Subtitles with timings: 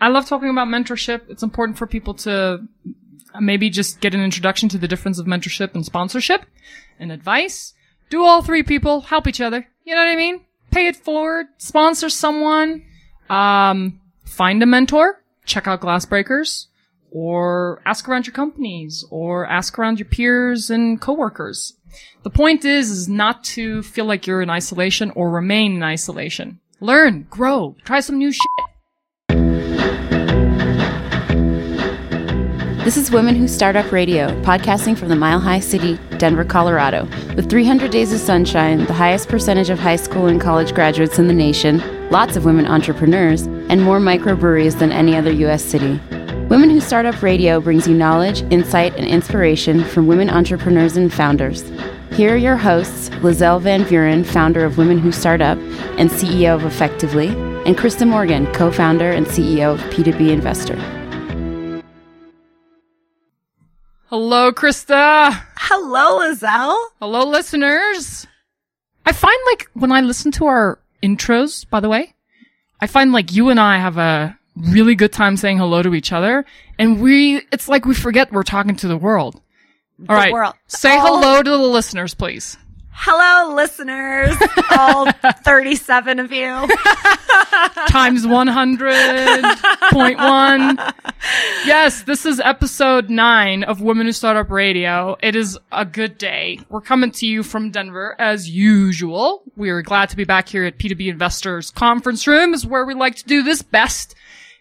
[0.00, 1.28] I love talking about mentorship.
[1.28, 2.66] It's important for people to
[3.40, 6.44] maybe just get an introduction to the difference of mentorship and sponsorship
[6.98, 7.74] and advice.
[8.10, 9.66] Do all three people help each other?
[9.84, 10.44] You know what I mean?
[10.70, 12.84] Pay it forward, sponsor someone,
[13.28, 16.66] um, find a mentor, check out Glassbreakers,
[17.10, 21.74] or ask around your companies, or ask around your peers and coworkers.
[22.22, 26.60] The point is, is not to feel like you're in isolation or remain in isolation.
[26.80, 28.42] Learn, grow, try some new shit.
[32.88, 37.04] This is Women Who Start Up Radio, podcasting from the Mile High City, Denver, Colorado.
[37.36, 41.28] With 300 days of sunshine, the highest percentage of high school and college graduates in
[41.28, 45.62] the nation, lots of women entrepreneurs, and more microbreweries than any other U.S.
[45.62, 46.00] city.
[46.48, 51.12] Women Who Start Up Radio brings you knowledge, insight, and inspiration from women entrepreneurs and
[51.12, 51.70] founders.
[52.12, 55.58] Here are your hosts, Lizelle Van Vuuren, founder of Women Who Start Up
[55.98, 57.28] and CEO of Effectively,
[57.66, 60.97] and Krista Morgan, co founder and CEO of P2B Investor.
[64.10, 65.38] Hello, Krista.
[65.56, 66.78] Hello, Lizelle.
[67.00, 68.26] Hello, listeners.
[69.04, 72.14] I find like when I listen to our intros, by the way,
[72.80, 76.12] I find like you and I have a really good time saying hello to each
[76.12, 76.46] other.
[76.78, 79.40] And we, it's like we forget we're talking to the world.
[80.08, 80.32] All right.
[80.32, 80.54] world.
[80.68, 82.56] Say All- hello to the listeners, please.
[83.00, 84.34] Hello, listeners.
[84.76, 85.06] All
[85.44, 86.48] 37 of you.
[87.88, 90.94] Times 100.1.
[91.64, 95.16] Yes, this is episode nine of Women Who Start Up Radio.
[95.22, 96.58] It is a good day.
[96.68, 99.42] We're coming to you from Denver as usual.
[99.56, 102.94] We are glad to be back here at P2B Investors Conference Room is where we
[102.94, 104.16] like to do this best.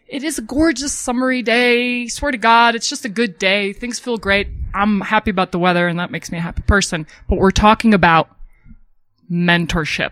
[0.08, 2.08] It is a gorgeous summery day.
[2.08, 3.74] Swear to God, it's just a good day.
[3.74, 4.48] Things feel great.
[4.74, 7.06] I'm happy about the weather and that makes me a happy person.
[7.28, 8.30] But we're talking about
[9.30, 10.12] mentorship.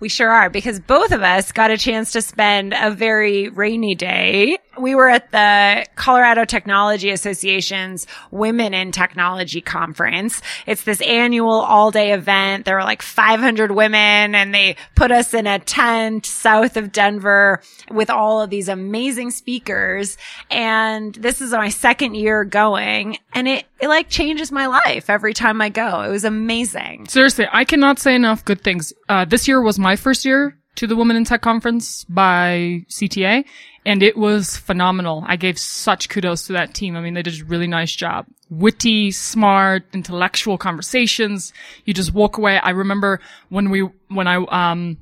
[0.00, 3.94] We sure are because both of us got a chance to spend a very rainy
[3.94, 4.58] day.
[4.78, 10.42] We were at the Colorado Technology Association's Women in Technology Conference.
[10.66, 12.64] It's this annual all day event.
[12.64, 17.62] There were like 500 women and they put us in a tent south of Denver
[17.90, 20.18] with all of these amazing speakers.
[20.50, 25.34] And this is my second year going and it, it like changes my life every
[25.34, 26.02] time I go.
[26.02, 27.06] It was amazing.
[27.08, 28.92] Seriously, I cannot say enough good things.
[29.08, 33.44] Uh, this year was my first year to the Women in Tech Conference by CTA,
[33.86, 35.22] and it was phenomenal.
[35.28, 36.96] I gave such kudos to that team.
[36.96, 38.26] I mean, they did a really nice job.
[38.50, 41.52] Witty, smart, intellectual conversations.
[41.84, 42.58] You just walk away.
[42.58, 44.98] I remember when we, when I, um,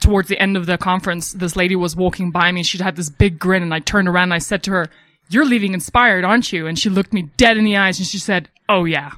[0.00, 2.96] towards the end of the conference, this lady was walking by me and she had
[2.96, 4.88] this big grin and I turned around and I said to her,
[5.28, 6.66] you're leaving inspired, aren't you?
[6.66, 9.12] And she looked me dead in the eyes and she said, oh yeah.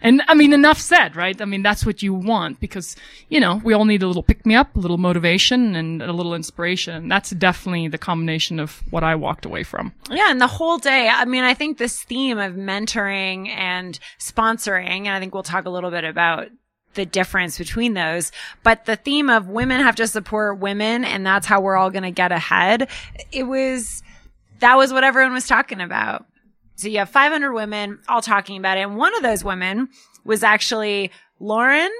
[0.00, 1.40] And I mean, enough said, right?
[1.40, 2.96] I mean, that's what you want because,
[3.28, 6.12] you know, we all need a little pick me up, a little motivation and a
[6.12, 7.08] little inspiration.
[7.08, 9.92] That's definitely the combination of what I walked away from.
[10.10, 11.08] Yeah, and the whole day.
[11.08, 15.66] I mean, I think this theme of mentoring and sponsoring, and I think we'll talk
[15.66, 16.48] a little bit about
[16.94, 18.32] the difference between those,
[18.62, 22.02] but the theme of women have to support women and that's how we're all going
[22.02, 22.88] to get ahead.
[23.30, 24.02] It was,
[24.58, 26.26] that was what everyone was talking about.
[26.78, 28.82] So you have 500 women all talking about it.
[28.82, 29.88] And one of those women
[30.24, 31.90] was actually Lauren,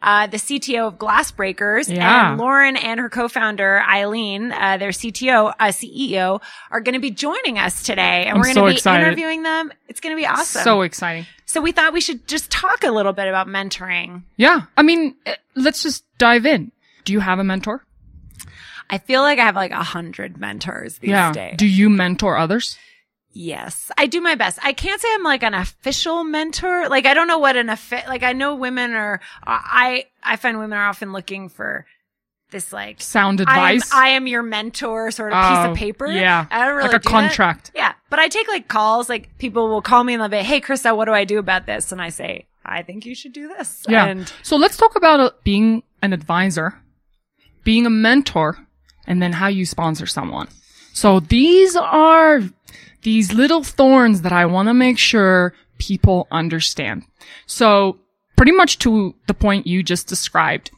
[0.00, 1.92] uh, the CTO of Glassbreakers.
[1.92, 2.30] Yeah.
[2.30, 6.40] And Lauren and her co-founder, Eileen, uh, their CTO, uh, CEO,
[6.70, 8.26] are going to be joining us today.
[8.26, 9.06] And I'm we're going to so be excited.
[9.06, 9.72] interviewing them.
[9.88, 10.62] It's going to be awesome.
[10.62, 11.26] So exciting.
[11.44, 14.22] so we thought we should just talk a little bit about mentoring.
[14.36, 14.66] Yeah.
[14.76, 16.70] I mean, eh, let's just dive in.
[17.04, 17.84] Do you have a mentor?
[18.88, 21.32] I feel like I have like a hundred mentors these yeah.
[21.32, 21.56] days.
[21.56, 22.78] Do you mentor others?
[23.40, 24.58] Yes, I do my best.
[24.64, 26.88] I can't say I'm like an official mentor.
[26.88, 30.58] Like I don't know what an offi- like I know women are I I find
[30.58, 31.86] women are often looking for
[32.50, 33.92] this like Sound I am, advice?
[33.92, 36.06] I am your mentor sort of piece Oh, of paper.
[36.08, 36.46] yeah.
[36.50, 37.10] I don't really like a do that.
[37.10, 37.70] contract.
[37.76, 39.08] Yeah, but I take like calls.
[39.08, 41.64] Like people will call me and they'll be, "Hey, Krista, what do I do about
[41.64, 44.06] this?" And I say, "I think you should do this." Yeah.
[44.06, 46.74] And so let's talk about uh, being an advisor,
[47.62, 48.58] being a mentor,
[49.06, 50.48] and then how you sponsor someone.
[50.92, 52.40] So these are
[53.08, 57.04] these little thorns that I want to make sure people understand.
[57.46, 58.00] So
[58.36, 60.70] pretty much to the point you just described.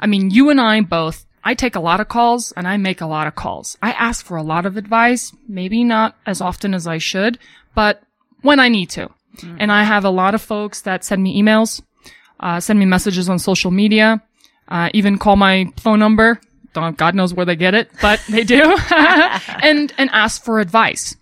[0.00, 3.02] I mean, you and I both, I take a lot of calls and I make
[3.02, 3.76] a lot of calls.
[3.82, 7.38] I ask for a lot of advice, maybe not as often as I should,
[7.74, 8.02] but
[8.40, 9.10] when I need to.
[9.58, 11.82] And I have a lot of folks that send me emails,
[12.40, 14.22] uh, send me messages on social media,
[14.68, 16.40] uh, even call my phone number.
[16.72, 18.74] Don't, God knows where they get it, but they do.
[18.90, 21.14] and, and ask for advice.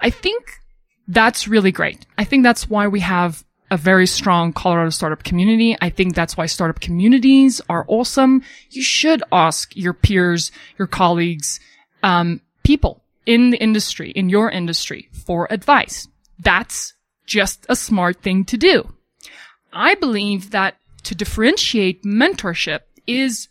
[0.00, 0.60] I think
[1.08, 2.06] that's really great.
[2.16, 5.76] I think that's why we have a very strong Colorado startup community.
[5.80, 8.42] I think that's why startup communities are awesome.
[8.70, 11.60] You should ask your peers, your colleagues,
[12.02, 16.08] um, people in the industry, in your industry for advice.
[16.38, 16.94] That's
[17.26, 18.92] just a smart thing to do.
[19.72, 23.48] I believe that to differentiate mentorship is,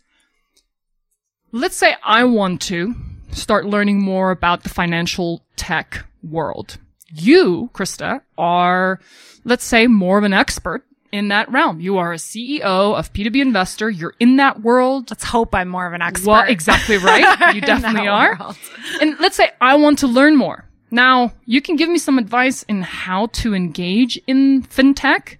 [1.50, 2.94] let's say I want to
[3.32, 6.78] start learning more about the financial tech world.
[7.12, 9.00] You, Krista, are,
[9.44, 11.80] let's say, more of an expert in that realm.
[11.80, 13.90] You are a CEO of P2B Investor.
[13.90, 15.10] You're in that world.
[15.10, 16.28] Let's hope I'm more of an expert.
[16.28, 17.54] Well, exactly right.
[17.54, 18.36] You definitely are.
[18.38, 18.56] world.
[19.00, 20.68] And let's say I want to learn more.
[20.90, 25.38] Now, you can give me some advice in how to engage in fintech,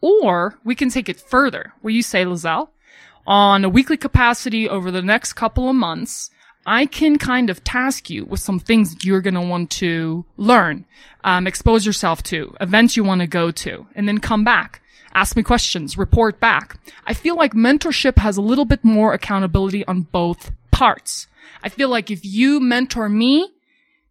[0.00, 1.72] or we can take it further.
[1.82, 2.68] Where you say, Lizelle,
[3.26, 6.30] on a weekly capacity over the next couple of months,
[6.66, 10.84] I can kind of task you with some things you're going to want to learn,
[11.24, 14.80] um, expose yourself to, events you want to go to, and then come back.
[15.14, 16.78] Ask me questions, report back.
[17.06, 21.26] I feel like mentorship has a little bit more accountability on both parts.
[21.62, 23.52] I feel like if you mentor me,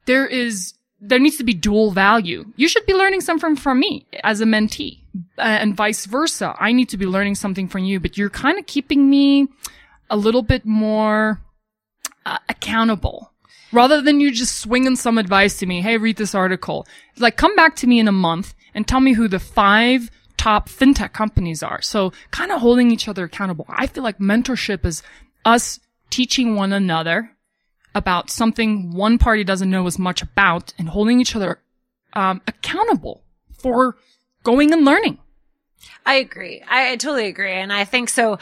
[0.05, 2.45] there is there needs to be dual value.
[2.55, 4.99] You should be learning something from me as a mentee,
[5.39, 6.55] uh, and vice versa.
[6.59, 9.47] I need to be learning something from you, but you're kind of keeping me
[10.11, 11.41] a little bit more
[12.25, 13.31] uh, accountable.
[13.71, 16.85] Rather than you just swinging some advice to me, hey, read this article.
[17.17, 20.67] Like, come back to me in a month and tell me who the five top
[20.67, 21.81] fintech companies are.
[21.81, 23.65] So, kind of holding each other accountable.
[23.69, 25.03] I feel like mentorship is
[25.45, 25.79] us
[26.09, 27.31] teaching one another
[27.95, 31.61] about something one party doesn't know as much about and holding each other
[32.13, 33.23] um, accountable
[33.59, 33.97] for
[34.43, 35.17] going and learning.
[36.05, 36.61] I agree.
[36.67, 37.53] I, I totally agree.
[37.53, 38.39] And I think so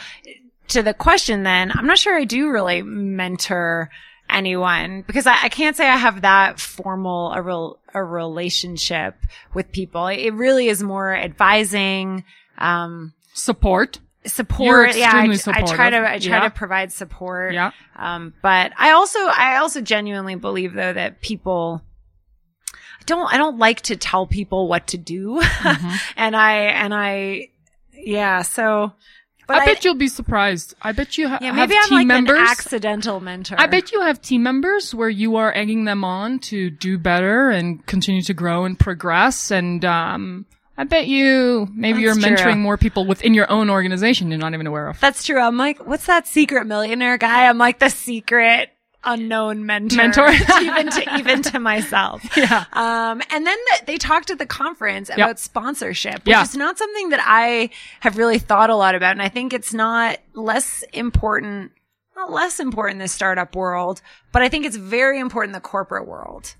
[0.70, 3.90] to the question then, I'm not sure I do really mentor
[4.28, 9.16] anyone because I, I can't say I have that formal a real a relationship
[9.54, 10.06] with people.
[10.06, 12.24] It really is more advising,
[12.58, 13.98] um, Support.
[14.26, 14.96] support.
[14.96, 16.40] Yeah, I, I try to I try Yeah.
[16.40, 17.54] to provide support.
[17.54, 17.70] Yeah.
[17.96, 21.82] Um, but I also I also genuinely believe though that people
[22.72, 25.40] I don't I don't like to tell people what to do.
[25.40, 25.96] Mm-hmm.
[26.16, 27.48] and I and I
[27.92, 28.92] yeah, so
[29.50, 30.74] but I, bet you'll be surprised.
[30.80, 32.38] I bet you ha- yeah, have maybe I'm team like members.
[32.38, 33.56] an accidental mentor.
[33.58, 37.50] I bet you have team members where you are egging them on to do better
[37.50, 39.50] and continue to grow and progress.
[39.50, 40.46] And um,
[40.78, 42.36] I bet you maybe That's you're true.
[42.44, 45.00] mentoring more people within your own organization you're not even aware of.
[45.00, 45.40] That's true.
[45.40, 47.48] I'm like, what's that secret millionaire guy?
[47.48, 48.70] I'm like the secret
[49.04, 49.96] unknown mentor.
[49.96, 50.28] Mentor.
[50.60, 52.22] even to even to myself.
[52.36, 52.64] Yeah.
[52.72, 56.42] Um, and then the, they talked at the conference about sponsorship, which Yeah.
[56.42, 57.70] is not something that I
[58.00, 59.12] have really thought a lot about.
[59.12, 61.72] And I think it's not less important,
[62.16, 64.00] not less important in the startup world,
[64.32, 66.54] but I think it's very important in the corporate world.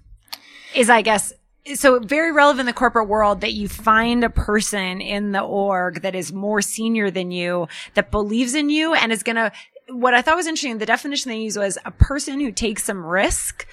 [0.74, 1.32] Is I guess
[1.74, 6.02] so very relevant in the corporate world that you find a person in the org
[6.02, 9.52] that is more senior than you, that believes in you and is gonna
[9.90, 13.04] what I thought was interesting, the definition they used was a person who takes some
[13.04, 13.66] risk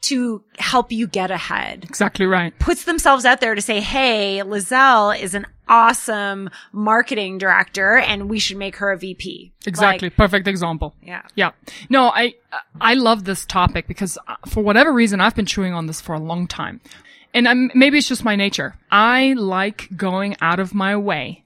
[0.00, 2.56] to help you get ahead Exactly right.
[2.60, 8.38] puts themselves out there to say, Hey, Lizelle is an awesome marketing director and we
[8.38, 9.52] should make her a VP.
[9.66, 10.06] Exactly.
[10.08, 10.94] Like, Perfect example.
[11.02, 11.22] yeah.
[11.34, 11.50] Yeah.
[11.90, 12.34] No, I
[12.80, 16.14] I love this topic because uh, for whatever reason I've been chewing on this for
[16.14, 16.80] a long time.
[17.34, 18.76] And I'm, maybe it's just my nature.
[18.90, 21.44] I like going out of my way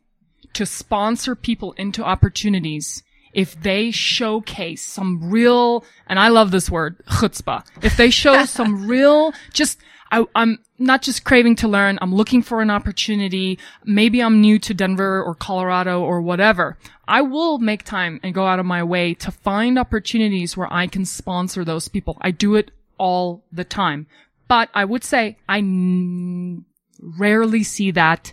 [0.53, 3.03] to sponsor people into opportunities
[3.33, 7.65] if they showcase some real, and I love this word, chutzpah.
[7.83, 11.99] If they show some real, just, I, I'm not just craving to learn.
[12.03, 13.59] I'm looking for an opportunity.
[13.85, 16.77] Maybe I'm new to Denver or Colorado or whatever.
[17.09, 20.87] I will make time and go out of my way to find opportunities where I
[20.87, 22.19] can sponsor those people.
[22.21, 24.07] I do it all the time.
[24.49, 26.65] But I would say I n-
[27.01, 28.33] rarely see that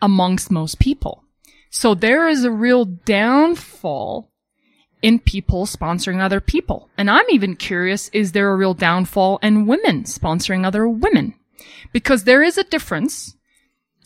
[0.00, 1.24] amongst most people.
[1.70, 4.30] So there is a real downfall
[5.02, 6.90] in people sponsoring other people.
[6.98, 11.34] And I'm even curious, is there a real downfall in women sponsoring other women?
[11.92, 13.34] Because there is a difference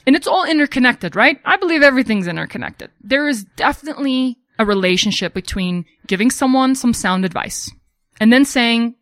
[0.06, 1.40] and it's all interconnected, right?
[1.44, 2.90] I believe everything's interconnected.
[3.02, 7.72] There is definitely a relationship between giving someone some sound advice
[8.20, 8.94] and then saying,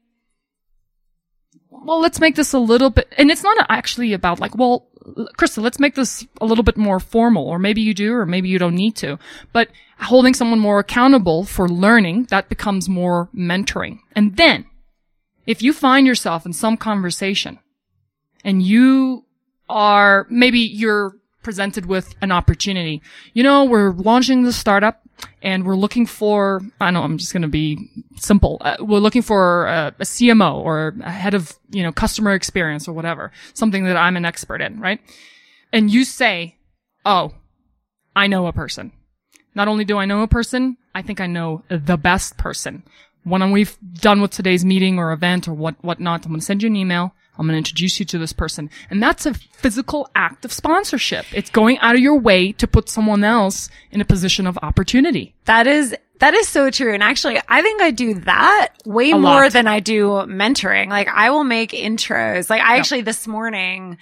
[1.70, 4.86] well, let's make this a little bit, and it's not actually about like, well,
[5.38, 8.48] Krista, let's make this a little bit more formal, or maybe you do, or maybe
[8.48, 9.18] you don't need to,
[9.52, 9.68] but
[10.00, 14.00] holding someone more accountable for learning, that becomes more mentoring.
[14.14, 14.66] And then,
[15.46, 17.58] if you find yourself in some conversation
[18.44, 19.24] and you
[19.68, 23.02] are, maybe you're presented with an opportunity.
[23.32, 25.01] You know, we're launching this startup
[25.42, 28.58] and we're looking for, I know I'm just going to be simple.
[28.60, 32.88] Uh, we're looking for a, a CMO or a head of, you know, customer experience
[32.88, 35.00] or whatever, something that I'm an expert in, right?
[35.72, 36.56] And you say,
[37.04, 37.32] Oh,
[38.14, 38.92] I know a person.
[39.54, 42.84] Not only do I know a person, I think I know the best person.
[43.24, 46.62] when we've done with today's meeting or event or what whatnot, I'm going to send
[46.62, 47.14] you an email.
[47.38, 48.68] I'm going to introduce you to this person.
[48.90, 51.24] And that's a physical act of sponsorship.
[51.32, 55.34] It's going out of your way to put someone else in a position of opportunity.
[55.46, 56.94] That is that is so true.
[56.94, 59.52] And actually, I think I do that way A more lot.
[59.52, 60.88] than I do mentoring.
[60.88, 62.48] Like I will make intros.
[62.50, 63.98] Like I actually this morning,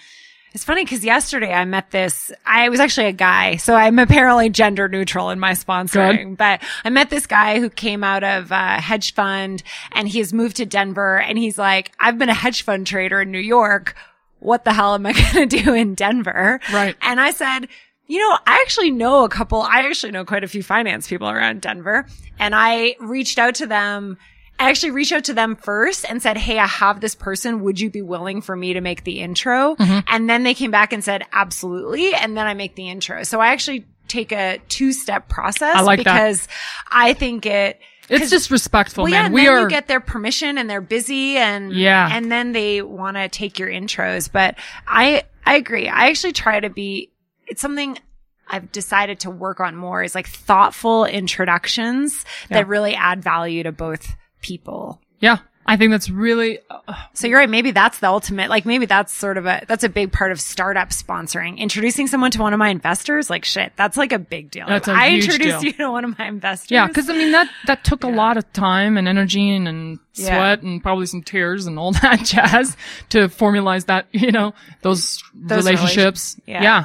[0.52, 3.56] it's funny because yesterday I met this, I was actually a guy.
[3.56, 8.02] So I'm apparently gender neutral in my sponsoring, but I met this guy who came
[8.02, 12.18] out of a hedge fund and he has moved to Denver and he's like, I've
[12.18, 13.94] been a hedge fund trader in New York.
[14.40, 16.60] What the hell am I going to do in Denver?
[16.72, 16.96] Right.
[17.00, 17.68] And I said,
[18.08, 21.28] you know, I actually know a couple, I actually know quite a few finance people
[21.28, 22.06] around Denver
[22.40, 24.18] and I reached out to them.
[24.60, 27.62] I actually reached out to them first and said, Hey, I have this person.
[27.62, 29.74] Would you be willing for me to make the intro?
[29.76, 30.00] Mm-hmm.
[30.06, 32.14] And then they came back and said, absolutely.
[32.14, 33.22] And then I make the intro.
[33.22, 36.14] So I actually take a two step process I like that.
[36.14, 36.46] because
[36.90, 39.26] I think it, It's just respectful, well, yeah, man.
[39.26, 42.08] and we then are you get their permission and they're busy and Yeah.
[42.12, 44.30] and then they want to take your intros.
[44.30, 45.88] But I I agree.
[45.88, 47.12] I actually try to be.
[47.46, 47.98] It's something
[48.46, 52.58] I've decided to work on more is like thoughtful introductions Yeah.
[52.58, 55.00] that really add value to both people.
[55.20, 55.38] yeah.
[55.66, 57.48] I think that's really uh, So you're right.
[57.48, 58.50] Maybe that's the ultimate.
[58.50, 61.58] Like maybe that's sort of a that's a big part of startup sponsoring.
[61.58, 64.66] Introducing someone to one of my investors, like shit, that's like a big deal.
[64.66, 65.64] That's a I huge introduce deal.
[65.64, 66.72] you to one of my investors.
[66.72, 69.98] Yeah, because I mean that that took a lot of time and energy and, and
[70.14, 70.24] Yeah.
[70.38, 72.76] sweat and probably some tears and all that jazz
[73.10, 76.36] to formalize that you know those, Those relationships.
[76.48, 76.84] relation- yeah.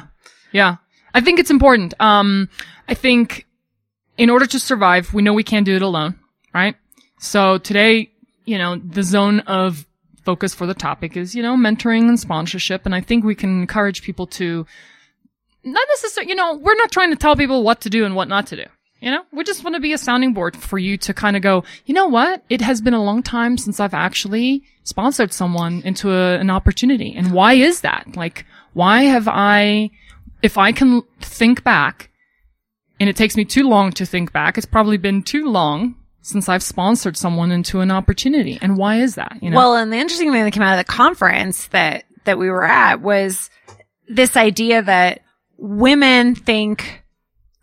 [0.52, 0.76] yeah.
[1.12, 1.94] I think it's important.
[1.98, 2.50] Um,
[2.88, 3.46] I think
[4.16, 6.20] in order to survive, we know we can't do it alone,
[6.54, 6.76] right?
[7.18, 8.10] So today,
[8.44, 9.86] you know, the zone of
[10.24, 13.60] focus for the topic is you know mentoring and sponsorship, and I think we can
[13.60, 14.66] encourage people to
[15.64, 18.28] not necessarily, you know, we're not trying to tell people what to do and what
[18.28, 18.64] not to do.
[19.00, 21.42] You know, we just want to be a sounding board for you to kind of
[21.42, 22.42] go, you know what?
[22.48, 27.14] It has been a long time since I've actually sponsored someone into a, an opportunity.
[27.14, 28.16] And why is that?
[28.16, 29.90] Like, why have I,
[30.42, 32.10] if I can think back
[32.98, 35.94] and it takes me too long to think back, it's probably been too long
[36.26, 38.58] since I've sponsored someone into an opportunity.
[38.60, 39.38] And why is that?
[39.40, 39.56] You know?
[39.56, 42.64] Well, and the interesting thing that came out of the conference that, that we were
[42.64, 43.48] at was
[44.08, 45.20] this idea that
[45.56, 47.04] women think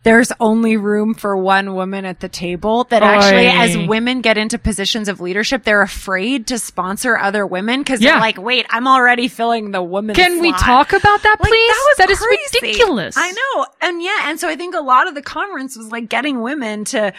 [0.03, 3.82] there's only room for one woman at the table that actually Oy.
[3.82, 8.12] as women get into positions of leadership they're afraid to sponsor other women because Yeah.
[8.13, 11.67] they're like wait i'm already filling the woman can we talk about that, Like, please?
[11.70, 13.15] that was that is ridiculous.
[13.17, 13.65] I know.
[13.82, 16.84] And yeah, and so I think a lot of the conference was like getting women
[16.86, 17.13] to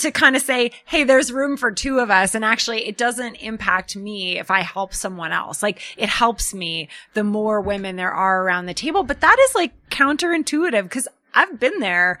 [0.00, 3.36] to kind of say, "Hey, there's room for two of us." And actually, it doesn't
[3.36, 5.62] impact me if I help someone else.
[5.62, 9.54] Like it helps me the more women there are around the table, but that is
[9.54, 12.20] like counterintuitive because I've been there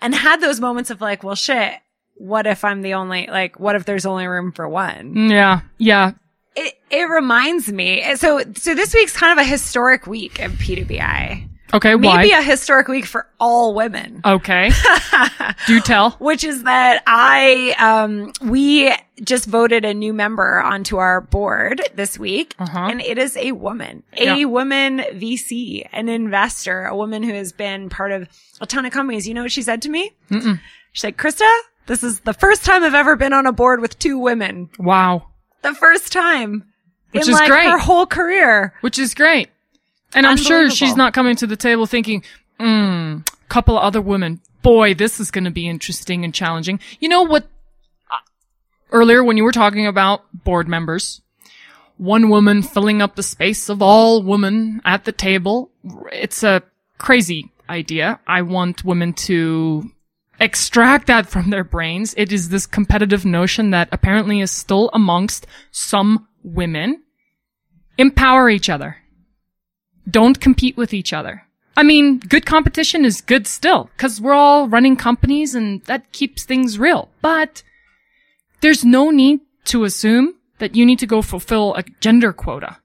[0.00, 1.74] and had those moments of like, "Well, shit,
[2.14, 5.60] what if I'm the only like what if there's only room for one?" Yeah.
[5.78, 6.12] Yeah.
[6.56, 8.16] It it reminds me.
[8.16, 11.47] So so this week's kind of a historic week of P2BI.
[11.74, 11.94] Okay.
[11.94, 12.16] why?
[12.18, 14.70] Maybe a historic week for all women, Okay.
[15.66, 16.12] Do tell.
[16.12, 22.18] which is that I, um, we just voted a new member onto our board this
[22.18, 22.78] week Uh-huh.
[22.90, 24.44] and it is a woman, a Yeah.
[24.46, 28.28] woman VC, an investor, a woman who has been part of
[28.60, 29.26] a ton of companies.
[29.28, 30.12] You know what she said to me?
[30.30, 30.60] Mm-mm.
[30.92, 31.48] She said, Krista,
[31.86, 34.70] this is the first time I've ever been on a board with two women.
[34.78, 35.26] Wow.
[35.62, 36.64] The first time.
[37.12, 37.66] Which in is like great.
[37.68, 38.74] her whole career.
[38.82, 39.48] Which is great.
[40.14, 42.22] And I'm sure she's not coming to the table thinking,
[42.58, 44.40] hmm, couple of other women.
[44.62, 46.80] Boy, this is going to be interesting and challenging.
[47.00, 47.44] You know what?
[48.10, 48.16] uh,
[48.90, 51.20] Earlier when you were talking about board members,
[51.96, 55.70] one woman filling up the space of all women at the table.
[56.12, 56.62] It's a
[56.96, 58.20] crazy idea.
[58.26, 59.90] I want women to
[60.40, 62.14] extract that from their brains.
[62.16, 67.02] It is this competitive notion that apparently is still amongst some women.
[67.98, 68.96] Empower each other.
[70.08, 71.44] Don't compete with each other.
[71.76, 76.44] I mean, good competition is good still, cause we're all running companies and that keeps
[76.44, 77.08] things real.
[77.22, 77.62] But
[78.60, 82.78] there's no need to assume that you need to go fulfill a gender quota.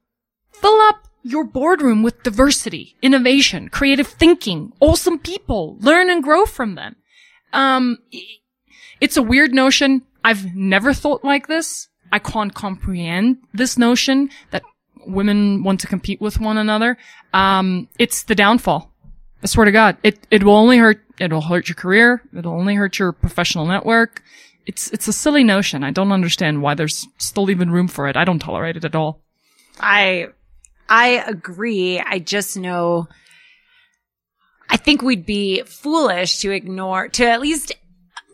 [0.52, 5.76] Fill up your boardroom with diversity, innovation, creative thinking, awesome people.
[5.80, 6.96] Learn and grow from them.
[7.52, 7.98] Um,
[9.00, 10.02] it's a weird notion.
[10.22, 11.88] I've never thought like this.
[12.12, 14.62] I can't comprehend this notion that
[15.06, 16.96] women want to compete with one another.
[17.32, 18.90] Um, it's the downfall.
[19.42, 22.22] I swear to God, it, it will only hurt, it'll hurt your career.
[22.36, 24.22] It'll only hurt your professional network.
[24.66, 25.84] It's, it's a silly notion.
[25.84, 28.16] I don't understand why there's still even room for it.
[28.16, 29.20] I don't tolerate it at all.
[29.80, 30.28] I
[30.88, 31.98] I agree.
[31.98, 33.08] I just know
[34.68, 37.72] I think we'd be foolish to ignore to at least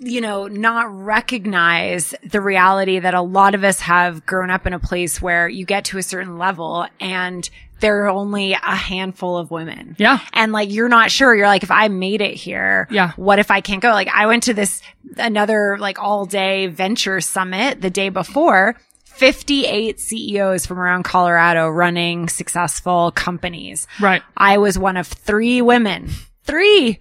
[0.03, 4.73] you know, not recognize the reality that a lot of us have grown up in
[4.73, 7.49] a place where you get to a certain level and
[7.81, 9.97] there are only a handful of women.
[9.99, 10.21] Yeah.
[10.33, 11.35] And like, you're not sure.
[11.35, 13.13] You're like, if I made it here, Yeah.
[13.17, 13.91] what if I can't go?
[13.91, 14.83] Like, I went to this,
[15.17, 18.77] another like all day venture summit the day before.
[19.05, 23.87] 58 CEOs from around Colorado running successful companies.
[24.01, 24.23] Right.
[24.37, 26.09] I was one of three women.
[26.45, 27.01] Three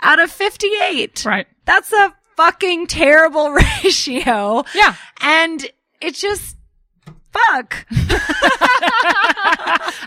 [0.00, 1.24] out of 58.
[1.26, 1.46] Right.
[1.66, 3.50] That's a fucking terrible
[3.84, 4.64] ratio.
[4.74, 4.94] Yeah.
[5.20, 5.68] And
[6.00, 6.56] it's just,
[7.32, 7.86] fuck.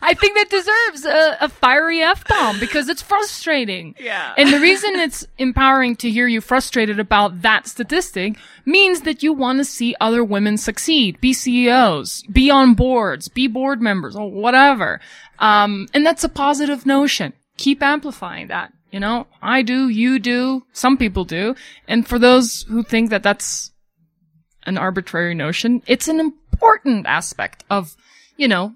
[0.01, 3.93] I think that deserves a, a fiery F bomb because it's frustrating.
[3.99, 4.33] Yeah.
[4.35, 9.31] And the reason it's empowering to hear you frustrated about that statistic means that you
[9.31, 14.31] want to see other women succeed, be CEOs, be on boards, be board members, or
[14.31, 14.99] whatever.
[15.37, 17.33] Um, and that's a positive notion.
[17.57, 18.73] Keep amplifying that.
[18.93, 21.55] You know, I do, you do, some people do.
[21.87, 23.71] And for those who think that that's
[24.67, 27.95] an arbitrary notion, it's an important aspect of,
[28.37, 28.75] you know,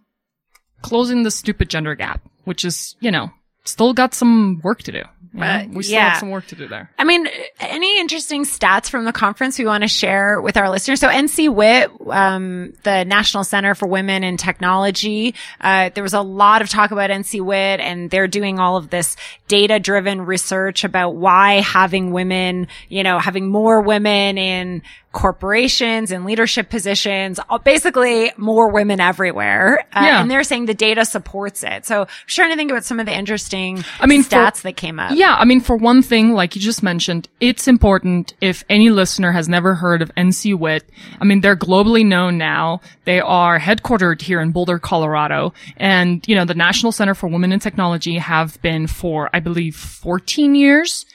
[0.81, 3.29] closing the stupid gender gap, which is, you know,
[3.63, 5.03] still got some work to do.
[5.38, 6.10] We still yeah.
[6.10, 6.89] have some work to do there.
[6.98, 7.27] I mean,
[7.60, 11.00] any interesting stats from the conference we want to share with our listeners?
[11.00, 16.22] So NC WIT, um, the National Center for Women in Technology, uh, there was a
[16.22, 19.15] lot of talk about NC WIT and they're doing all of this
[19.48, 24.82] data driven research about why having women, you know, having more women in
[25.17, 29.79] corporations and leadership positions, uh, basically more women everywhere.
[29.91, 30.21] Uh, Yeah.
[30.21, 31.88] And they're saying the data supports it.
[31.88, 34.77] So I'm trying to think about some of the interesting I mean, for- stats that
[34.77, 35.13] came up.
[35.15, 39.31] Yeah, I mean, for one thing, like you just mentioned, it's important if any listener
[39.31, 40.88] has never heard of NC WIT.
[41.19, 42.81] I mean, they're globally known now.
[43.05, 45.51] They are headquartered here in Boulder, Colorado.
[45.77, 49.75] And, you know, the National Center for Women in Technology have been for, I believe,
[49.75, 51.07] 14 years,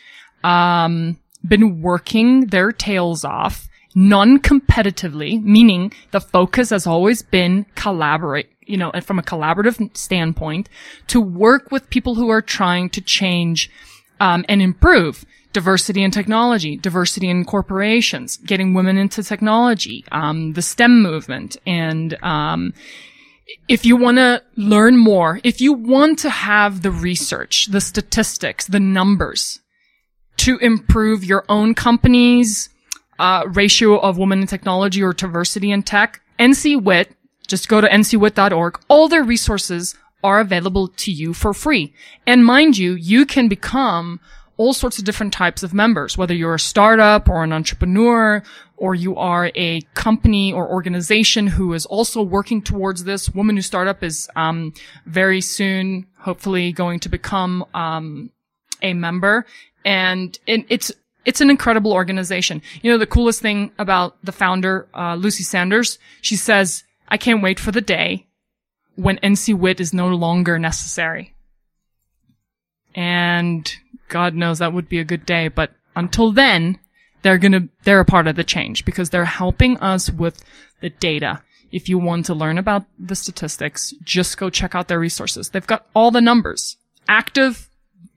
[0.43, 8.77] um, been working their tails off non-competitively, meaning the focus has always been collaborate, you
[8.77, 10.69] know, and from a collaborative standpoint
[11.09, 13.71] to work with people who are trying to change,
[14.21, 20.63] um, and improve diversity in technology, diversity in corporations, getting women into technology, um, the
[20.63, 22.73] STEM movement and, um,
[23.69, 28.67] if you want to learn more, if you want to have the research, the statistics,
[28.67, 29.61] the numbers
[30.39, 32.69] to improve your own company's
[33.23, 37.07] uh, ratio of women in technology or diversity in tech, NCWIT,
[37.47, 38.81] just go to ncwit.org.
[38.89, 41.95] All their resources are available to you for free.
[42.27, 44.19] And mind you, you can become
[44.57, 48.43] all sorts of different types of members, whether you're a startup or an entrepreneur,
[48.77, 53.31] or you are a company or organization who is also working towards this.
[53.31, 54.75] Woman Who Startup is um,
[55.07, 58.31] very soon, hopefully, going to become um,
[58.83, 59.47] a member,
[59.85, 60.93] and it, it's
[61.25, 62.63] it's an incredible organization.
[62.83, 67.43] You know, the coolest thing about the founder, uh, Lucy Sanders, she says, "I can't
[67.43, 68.27] wait for the day
[68.97, 71.35] when NC Wit is no longer necessary."
[72.95, 73.73] And
[74.09, 76.79] God knows that would be a good day, but until then,
[77.23, 80.45] they're gonna, they're a part of the change because they're helping us with
[80.81, 81.43] the data.
[81.71, 85.49] If you want to learn about the statistics, just go check out their resources.
[85.49, 86.77] They've got all the numbers,
[87.09, 87.71] active,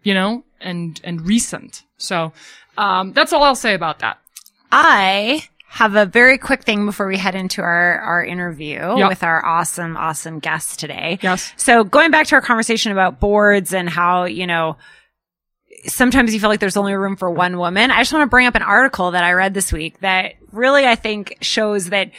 [0.03, 1.83] you know, and, and recent.
[1.97, 2.33] So,
[2.77, 4.17] um, that's all I'll say about that.
[4.71, 9.07] I have a very quick thing before we head into our, our interview Yeah.
[9.09, 11.19] with our awesome, awesome guest today.
[11.21, 11.51] Yes.
[11.57, 14.77] So going back to our conversation about boards and how, you know,
[15.87, 17.91] sometimes you feel like there's only room for one woman.
[17.91, 20.85] I just want to bring up an article that I read this week that really
[20.87, 22.11] I think shows that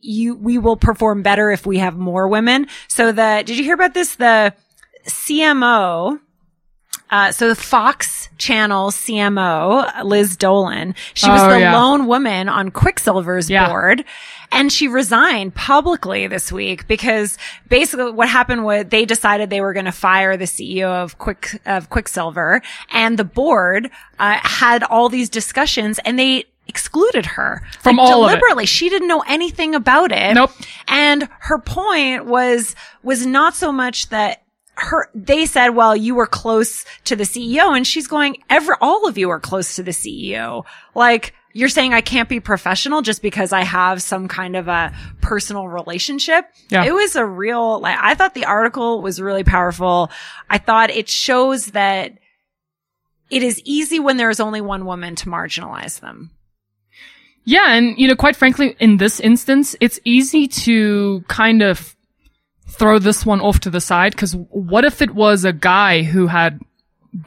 [0.00, 2.66] you, we will perform better if we have more women.
[2.88, 4.16] So the, did you hear about this?
[4.16, 4.52] The
[5.06, 6.20] CMO,
[7.12, 11.76] uh, so the Fox Channel CMO, Liz Dolan, she was Oh, the yeah.
[11.78, 13.68] lone woman on Quiksilver's Yeah.
[13.68, 14.04] board.
[14.50, 19.72] And she resigned publicly this week because basically what happened was they decided they were
[19.72, 25.08] going to fire the CEO of Quick, of Quiksilver and the board, uh, had all
[25.08, 28.34] these discussions and they excluded her From Like, all of it.
[28.36, 28.66] deliberately.
[28.66, 30.34] She didn't know anything about it.
[30.34, 30.52] Nope.
[30.86, 34.42] And her point was, was not so much that
[34.74, 39.06] her, they said, well, you were close to the CEO and she's going, ever, all
[39.06, 40.64] of you are close to the CEO.
[40.94, 44.92] Like, you're saying I can't be professional just because I have some kind of a
[45.20, 46.46] personal relationship.
[46.70, 46.84] Yeah.
[46.84, 50.10] It was a real, like, I thought the article was really powerful.
[50.48, 52.18] I thought it shows that
[53.30, 56.30] it is easy when there is only one woman to marginalize them.
[57.44, 61.96] Yeah, and you know, quite frankly, in this instance, it's easy to kind of
[62.66, 66.26] throw this one off to the side because what if it was a guy who
[66.26, 66.60] had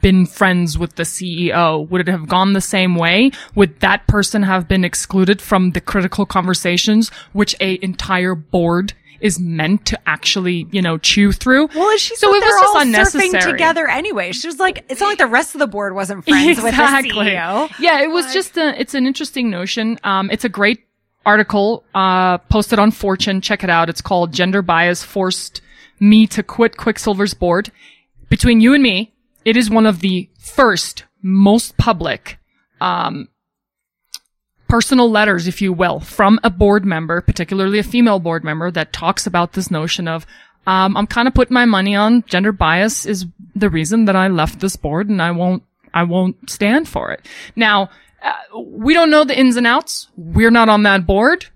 [0.02, 1.88] been friends with the CEO?
[1.88, 3.30] Would it have gone the same way?
[3.54, 9.40] Would that person have been excluded from the critical conversations which a entire board is
[9.40, 11.68] meant to actually, you know, chew through?
[11.74, 13.52] Well, is she so it was just unnecessary.
[13.52, 14.32] together anyway.
[14.32, 16.82] She was like, it's not like the rest of the board wasn't friends with the
[16.82, 17.70] CEO.
[17.78, 19.98] Yeah, it was just a, it's an interesting notion.
[20.04, 20.85] Um, it's a great
[21.26, 23.40] article, uh, posted on Fortune.
[23.40, 23.90] Check it out.
[23.90, 25.60] It's called Gender Bias Forced
[26.00, 27.70] Me to Quit Quiksilver's Board.
[28.30, 29.12] Between you and me,
[29.44, 32.38] it is one of the first, most public,
[32.80, 33.28] um,
[34.68, 38.92] personal letters, if you will, from a board member, particularly a female board member that
[38.92, 40.26] talks about this notion of,
[40.66, 44.28] um, I'm kind of putting my money on gender bias is the reason that I
[44.28, 45.62] left this board and I won't,
[45.94, 47.24] I won't stand for it.
[47.54, 47.90] Now,
[48.22, 50.08] uh, we don't know the ins and outs.
[50.16, 51.46] We're not on that board.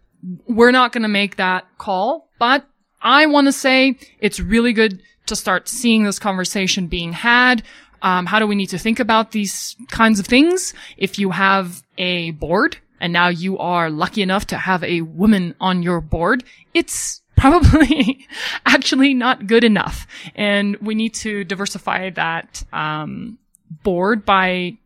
[0.46, 2.66] We're not going to make that call, but
[3.00, 7.62] I want to say it's really good to start seeing this conversation being had.
[8.02, 10.74] Um, how do we need to think about these kinds of things?
[10.96, 15.54] If you have a board and now you are lucky enough to have a woman
[15.60, 16.44] on your board,
[16.74, 18.26] it's probably
[18.66, 20.06] actually not good enough.
[20.34, 23.38] And we need to diversify that, um,
[23.82, 24.76] board by,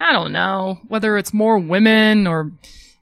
[0.00, 2.50] I don't know, whether it's more women or,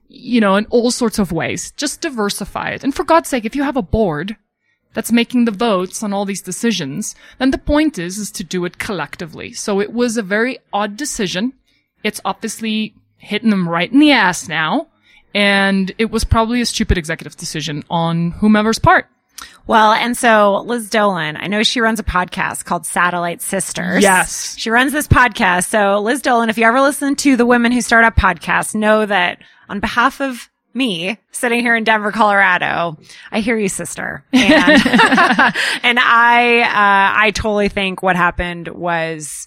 [0.08, 1.70] you know, in all sorts of ways.
[1.76, 2.82] Just diversify it.
[2.82, 4.36] And for God's sake, if you have a board
[4.94, 8.64] that's making the votes on all these decisions, then the point is, is to do
[8.64, 9.52] it collectively.
[9.52, 11.52] So it was a very odd decision.
[12.02, 14.88] It's obviously hitting them right in the ass now.
[15.34, 19.06] And it was probably a stupid executive decision on whomever's part.
[19.68, 24.02] Well, and so Liz Dolan, I know she runs a podcast called Satellite Sisters.
[24.02, 24.56] Yes.
[24.56, 25.66] She runs this podcast.
[25.66, 29.04] So Liz Dolan, if you ever listen to the Women Who Start Up podcast, know
[29.04, 32.96] that on behalf of me sitting here in Denver, Colorado,
[33.30, 34.24] I hear you, sister.
[34.32, 34.42] And,
[35.82, 39.46] and I, uh, I totally think what happened was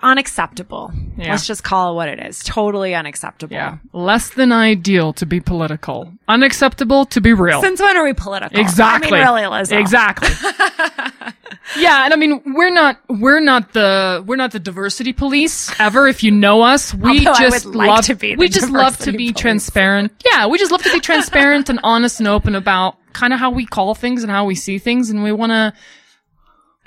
[0.00, 0.92] unacceptable.
[1.16, 1.30] Yeah.
[1.32, 2.42] Let's just call it what it is.
[2.42, 3.54] Totally unacceptable.
[3.54, 3.78] Yeah.
[3.92, 6.12] Less than ideal to be political.
[6.28, 7.60] Unacceptable to be real.
[7.60, 8.58] Since when are we political?
[8.60, 9.18] Exactly.
[9.18, 9.72] I mean, really, Liz.
[9.72, 10.28] Exactly.
[11.78, 16.06] yeah, and I mean, we're not we're not the we're not the diversity police ever.
[16.06, 19.12] If you know us, we Although just like love to be we just love to
[19.12, 19.40] be police.
[19.40, 20.12] transparent.
[20.24, 23.50] Yeah, we just love to be transparent and honest and open about kind of how
[23.50, 25.72] we call things and how we see things, and we want to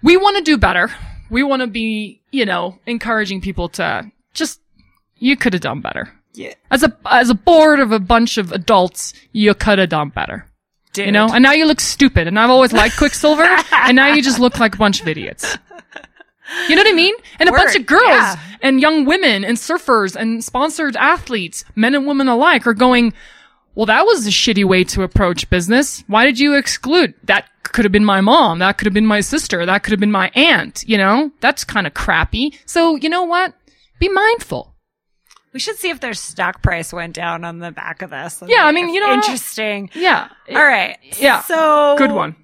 [0.02, 0.90] we want to do better.
[1.32, 4.60] We want to be, you know, encouraging people to just
[5.18, 6.14] you could have done better.
[6.34, 6.54] Yeah.
[6.70, 10.46] As a as a board of a bunch of adults, you could have done better.
[10.94, 11.06] Dude.
[11.06, 12.28] You know, and now you look stupid.
[12.28, 15.58] And I've always liked Quiksilver, and now you just look like a bunch of idiots.
[16.68, 17.16] You know what I mean?
[17.40, 18.36] And a bunch of girls yeah.
[18.62, 23.14] and young women and surfers and sponsored athletes, men and women alike, are going,
[23.76, 26.04] well, that was a shitty way to approach business.
[26.08, 27.14] Why did you exclude?
[27.24, 28.60] That could have been my mom.
[28.60, 29.66] That could have been my sister.
[29.66, 30.84] That could have been my aunt.
[30.88, 32.58] You know, that's kind of crappy.
[32.66, 33.54] So, you know what?
[34.00, 34.76] Be mindful.
[35.54, 38.36] We should see if their stock price went down on the back of this.
[38.36, 39.90] That'd Yeah, I mean, you know- interesting.
[39.94, 40.30] Yeah.
[40.50, 40.98] All right.
[41.20, 41.42] Yeah.
[41.42, 42.36] So Good one.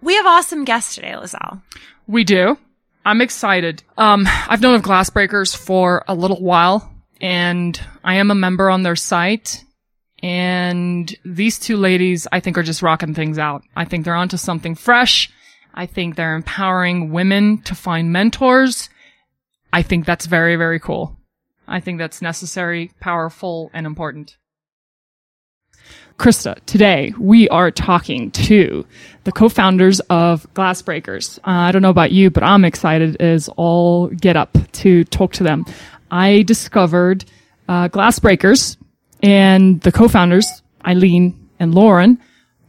[0.00, 1.62] We have awesome guests today, Lizelle.
[2.06, 2.58] We do.
[3.04, 3.82] I'm excited.
[3.98, 8.82] Um, I've known of Glassbreakers for a little while, and I am a member on
[8.82, 9.62] their site.
[10.22, 13.64] And these two ladies, I think, are just rocking things out.
[13.76, 15.30] I think they're onto something fresh.
[15.74, 18.88] I think they're empowering women to find mentors.
[19.72, 21.16] I think that's very, very cool.
[21.66, 24.36] I think that's necessary, powerful, and important.
[26.18, 28.86] Krista, today we are talking to
[29.24, 31.38] the co-founders of Glassbreakers.
[31.38, 35.32] Uh, I don't know about you, but I'm excited as all get up to talk
[35.34, 35.64] to them.
[36.10, 37.24] I discovered
[37.68, 38.76] uh, Glassbreakers
[39.22, 42.18] and the co-founders, Eileen and Lauren,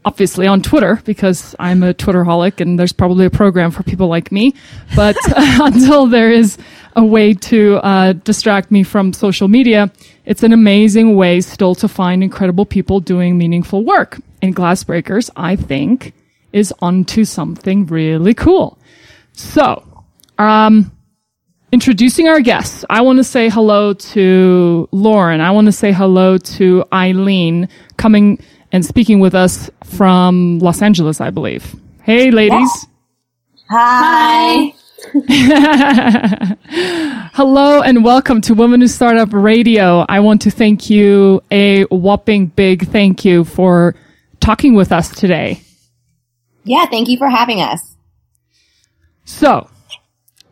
[0.06, 4.32] obviously on Twitter because I'm a Twitterholic and there's probably a program for people like
[4.32, 4.54] me.
[4.96, 6.58] But until there is
[6.96, 9.92] a way to uh, distract me from social media,
[10.26, 14.20] it's an amazing way still to find incredible people doing meaningful work.
[14.42, 16.14] And Glassbreakers, I think,
[16.52, 18.78] is onto something really cool.
[19.34, 20.04] So,
[20.38, 20.92] um,
[21.74, 25.42] introducing our guests, I want to say hello to Lauren.
[25.42, 28.38] I want to say hello to Eileen coming
[28.72, 31.76] and speaking with us from Los Angeles, I believe.
[32.04, 32.86] Hey, ladies.
[33.72, 34.72] Hi.
[37.34, 40.06] Hello and welcome to Women Who Startup Radio.
[40.08, 43.96] I want to thank you a whopping big thank you for
[44.40, 45.62] talking with us today.
[46.66, 47.96] Yeah, thank you for having us.
[49.26, 49.70] So,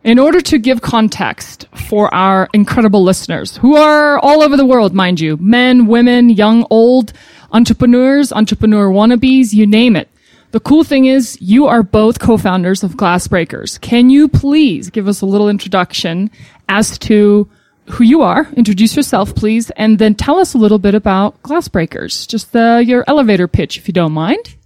[0.04, 4.92] in order to give context for our incredible listeners who are all over the world,
[4.92, 7.12] mind you, men, women, young, old,
[7.52, 10.08] entrepreneurs, entrepreneur wannabes, you name it.
[10.50, 13.80] The cool thing is you are both co-founders of Glassbreakers.
[13.80, 16.30] Can you please give us a little introduction
[16.68, 17.48] as to
[17.86, 18.46] who you are?
[18.56, 22.28] Introduce yourself, please, and then tell us a little bit about Glassbreakers.
[22.28, 24.56] Just uh, your elevator pitch, if you don't mind.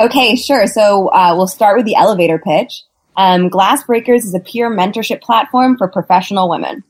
[0.00, 0.66] Okay, sure.
[0.66, 2.82] So uh, we'll start with the elevator pitch.
[3.16, 6.84] Um, Glassbreakers is a peer mentorship platform for professional women.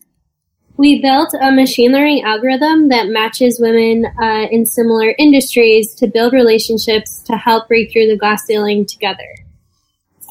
[0.76, 6.34] We built a machine learning algorithm that matches women uh, in similar industries to build
[6.34, 9.26] relationships to help break through the glass ceiling together.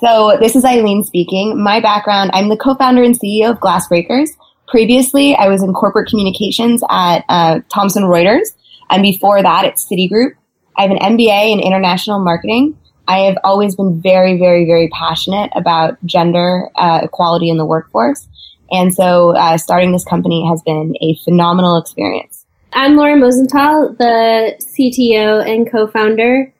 [0.01, 1.61] So this is Eileen speaking.
[1.61, 4.29] My background, I'm the co-founder and CEO of Glassbreakers.
[4.67, 8.49] Previously, I was in corporate communications at uh, Thomson Reuters,
[8.89, 10.31] and before that at Citigroup.
[10.77, 12.77] I have an MBA in international marketing.
[13.07, 18.27] I have always been very, very, very passionate about gender uh, equality in the workforce.
[18.71, 22.45] And so uh, starting this company has been a phenomenal experience.
[22.73, 26.51] I'm Lauren Mosenthal, the CTO and co-founder.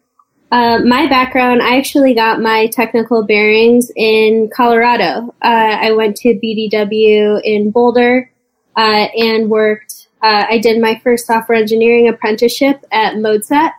[0.52, 5.36] Uh, my background, I actually got my technical bearings in Colorado.
[5.42, 8.32] Uh, I went to BDW in Boulder
[8.78, 10.08] uh, and worked.
[10.22, 13.72] Uh, I did my first software engineering apprenticeship at ModeSet,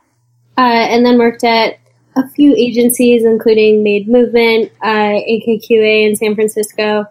[0.56, 1.78] and then worked at
[2.16, 7.04] a few agencies, including Made Movement, AKQA in San Francisco,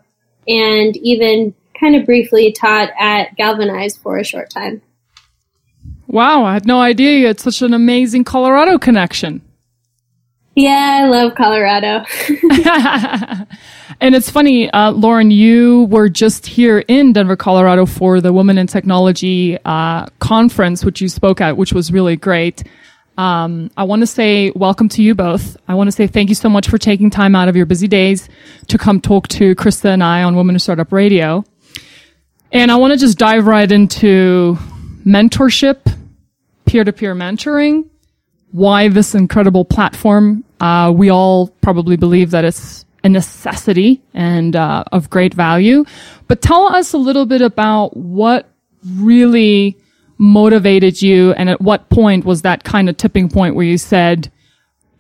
[0.47, 4.81] and even kind of briefly taught at Galvanize for a short time.
[6.07, 9.41] Wow, I had no idea you had such an amazing Colorado connection.
[10.55, 12.05] Yeah, I love Colorado.
[13.99, 18.57] and it's funny, uh, Lauren, you were just here in Denver, Colorado for the Women
[18.57, 22.63] in Technology uh, conference, which you spoke at, which was really great.
[23.17, 25.55] Um, I want to say welcome to you both.
[25.67, 27.87] I want to say thank you so much for taking time out of your busy
[27.87, 28.27] days
[28.67, 31.45] to come talk to Krista and I on Women in Startup Radio.
[32.51, 34.57] And I want to just dive right into
[35.05, 35.93] mentorship,
[36.65, 37.89] peer-to-peer mentoring,
[38.51, 40.43] why this incredible platform.
[40.59, 45.85] Uh, we all probably believe that it's a necessity and uh, of great value.
[46.27, 48.49] But tell us a little bit about what
[48.85, 49.77] really
[50.17, 54.31] motivated you and at what point was that kind of tipping point where you said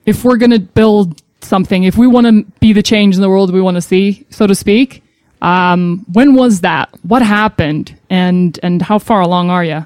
[0.05, 3.29] if we're going to build something if we want to be the change in the
[3.29, 5.01] world we want to see so to speak
[5.41, 6.89] um, when was that?
[7.03, 7.95] What happened?
[8.09, 9.85] And and how far along are you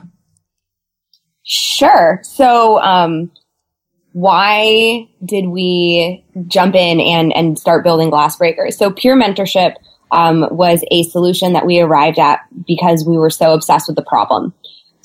[1.49, 2.19] sure.
[2.23, 3.31] So um,
[4.13, 8.77] why did we jump in and and start building glass breakers?
[8.77, 9.75] so peer mentorship
[10.11, 14.03] um, was a solution that we arrived at because we were so obsessed with the
[14.03, 14.53] problem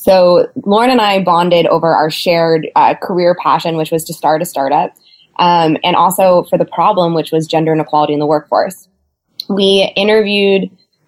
[0.05, 4.43] so Lauren and I bonded over our shared uh, career passion, which was to start
[4.43, 4.95] a startup,
[5.39, 8.87] um, and also for the problem, which was gender inequality in the workforce.
[9.49, 10.65] We interviewed,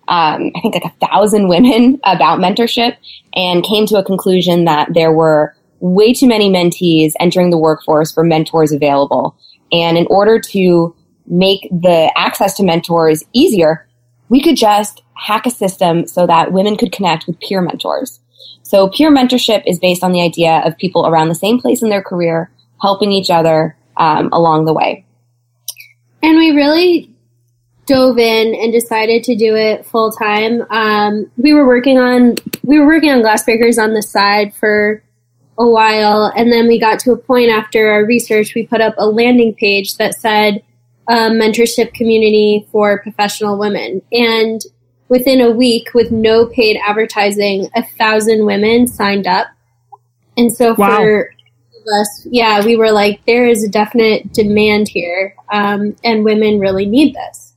[0.08, 2.96] um, I think, like a thousand women about mentorship,
[3.34, 8.10] and came to a conclusion that there were way too many mentees entering the workforce
[8.10, 9.36] for mentors available.
[9.72, 13.86] And in order to make the access to mentors easier,
[14.30, 18.20] we could just hack a system so that women could connect with peer mentors.
[18.62, 21.88] So peer mentorship is based on the idea of people around the same place in
[21.88, 25.04] their career helping each other um, along the way.
[26.22, 27.10] And we really
[27.86, 30.62] dove in and decided to do it full time.
[30.70, 35.02] Um, we were working on we were working on Glassbreakers on the side for
[35.58, 38.54] a while, and then we got to a point after our research.
[38.54, 40.62] We put up a landing page that said
[41.08, 44.60] a mentorship community for professional women, and
[45.08, 49.46] within a week with no paid advertising, a thousand women signed up.
[50.36, 50.96] And so wow.
[50.96, 51.34] for
[52.00, 56.86] us, yeah, we were like, there is a definite demand here, um, and women really
[56.86, 57.54] need this.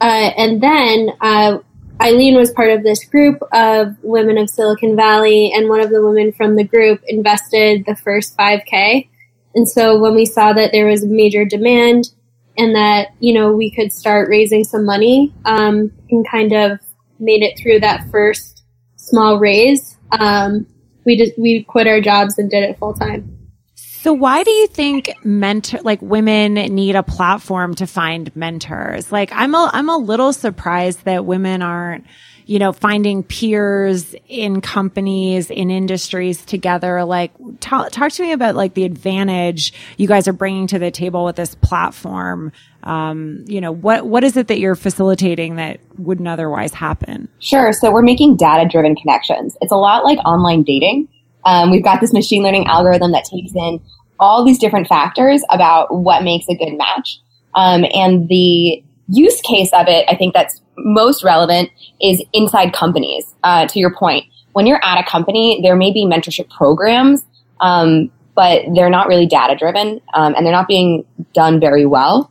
[0.00, 1.58] Uh, and then uh,
[2.00, 6.02] Eileen was part of this group of women of Silicon Valley, and one of the
[6.02, 9.08] women from the group invested the first 5K.
[9.54, 12.10] And so when we saw that there was major demand
[12.56, 16.80] and that, you know, we could start raising some money um, and kind of
[17.22, 18.64] made it through that first
[18.96, 20.66] small raise, um,
[21.04, 23.38] we just we quit our jobs and did it full time.
[23.74, 29.12] So why do you think mentor like women need a platform to find mentors?
[29.12, 32.04] Like I'm a I'm a little surprised that women aren't
[32.46, 37.04] you know, finding peers in companies, in industries together.
[37.04, 40.90] Like, talk, talk to me about like the advantage you guys are bringing to the
[40.90, 42.52] table with this platform
[42.84, 47.28] um, you know, what what is it that you're facilitating that wouldn't otherwise happen?
[47.38, 47.72] Sure.
[47.72, 49.56] So we're making data driven connections.
[49.60, 51.08] It's a lot like online dating.
[51.44, 53.80] Um, we've got this machine learning algorithm that takes in
[54.18, 57.20] all these different factors about what makes a good match.
[57.54, 63.34] Um, and the use case of it, I think that's most relevant is inside companies.
[63.42, 67.24] Uh, to your point, when you're at a company, there may be mentorship programs
[67.62, 72.30] um, but they're not really data driven um, and they're not being done very well.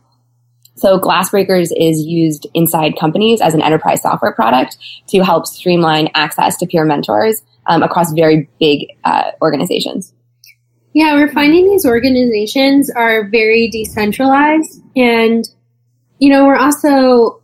[0.74, 4.76] So Glassbreakers is used inside companies as an enterprise software product
[5.08, 10.12] to help streamline access to peer mentors um, across very big uh, organizations.
[10.92, 15.44] Yeah, we're finding these organizations are very decentralized and
[16.18, 17.41] you know, we're also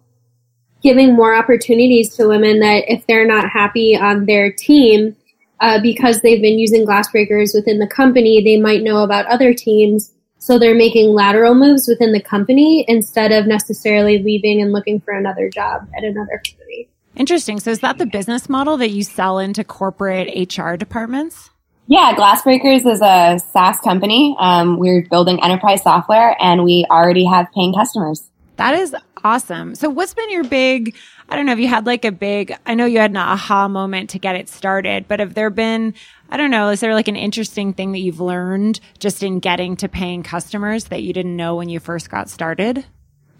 [0.88, 5.14] giving more opportunities to women that if they're not happy on their team
[5.60, 10.14] uh, because they've been using glassbreakers within the company, they might know about other teams.
[10.38, 15.12] So they're making lateral moves within the company instead of necessarily leaving and looking for
[15.12, 16.88] another job at another company.
[17.16, 17.60] Interesting.
[17.60, 21.50] So is that the business model that you sell into corporate HR departments?
[21.86, 24.34] Yeah, Glassbreakers is a SaaS company.
[24.40, 28.30] Um, we're building enterprise software and we already have paying customers.
[28.56, 29.74] That is awesome.
[29.74, 30.96] So what's been your big,
[31.28, 33.68] I don't know if you had like a big, I know you had an aha
[33.68, 35.94] moment to get it started, but have there been,
[36.30, 39.76] I don't know, is there like an interesting thing that you've learned just in getting
[39.76, 42.84] to paying customers that you didn't know when you first got started?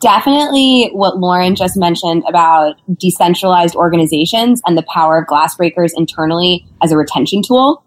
[0.01, 6.93] Definitely what Lauren just mentioned about decentralized organizations and the power of Glassbreakers internally as
[6.93, 7.83] a retention tool.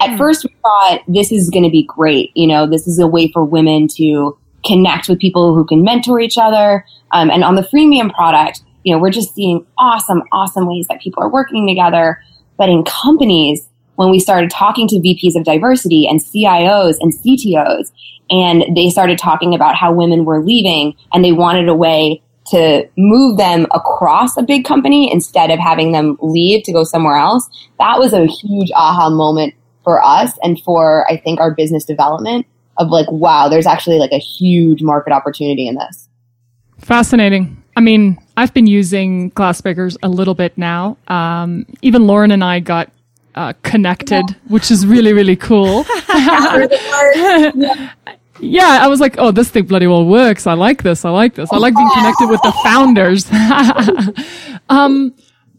[0.00, 0.18] At mm.
[0.18, 2.30] first we thought this is going to be great.
[2.34, 6.20] You know, this is a way for women to connect with people who can mentor
[6.20, 6.84] each other.
[7.12, 11.00] Um, and on the freemium product, you know, we're just seeing awesome, awesome ways that
[11.00, 12.22] people are working together.
[12.56, 17.90] But in companies, when we started talking to VPs of diversity and CIOs and CTOs,
[18.30, 22.88] and they started talking about how women were leaving and they wanted a way to
[22.96, 27.48] move them across a big company instead of having them leave to go somewhere else.
[27.78, 32.46] That was a huge aha moment for us and for, I think, our business development
[32.78, 36.08] of like, wow, there's actually like a huge market opportunity in this.
[36.78, 37.62] Fascinating.
[37.76, 40.96] I mean, I've been using Glassbreakers a little bit now.
[41.08, 42.90] Um, even Lauren and I got
[43.34, 44.36] uh, connected, yeah.
[44.48, 45.84] which is really, really cool.
[48.40, 48.78] yeah.
[48.80, 50.46] I was like, oh, this thing bloody well works.
[50.46, 51.04] I like this.
[51.04, 51.52] I like this.
[51.52, 53.26] I like being connected with the founders.
[54.68, 55.14] um,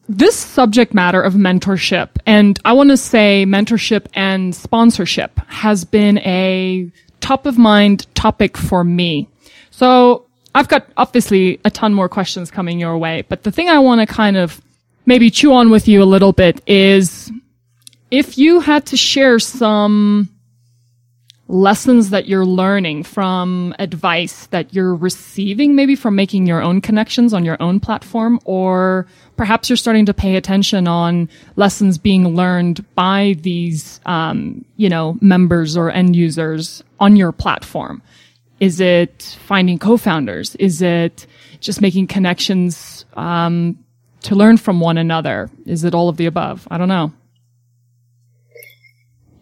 [0.10, 6.18] this subject matter of mentorship, and I want to say mentorship and sponsorship has been
[6.20, 6.90] a
[7.22, 9.28] top of mind topic for me.
[9.72, 10.26] So
[10.56, 14.02] I've got obviously a ton more questions coming your way, but the thing I want
[14.02, 14.62] to kind of
[15.06, 17.32] maybe chew on with you a little bit is
[18.12, 20.30] if you had to share some
[21.50, 27.34] lessons that you're learning from advice that you're receiving, maybe from making your own connections
[27.34, 29.08] on your own platform, or
[29.38, 35.18] perhaps you're starting to pay attention on lessons being learned by these, um, you know,
[35.22, 38.02] members or end users on your platform.
[38.60, 40.56] Is it finding co-founders?
[40.56, 41.28] Is it
[41.60, 43.78] just making connections um,
[44.24, 45.50] to learn from one another?
[45.66, 46.68] Is it all of the above?
[46.70, 47.14] I don't know.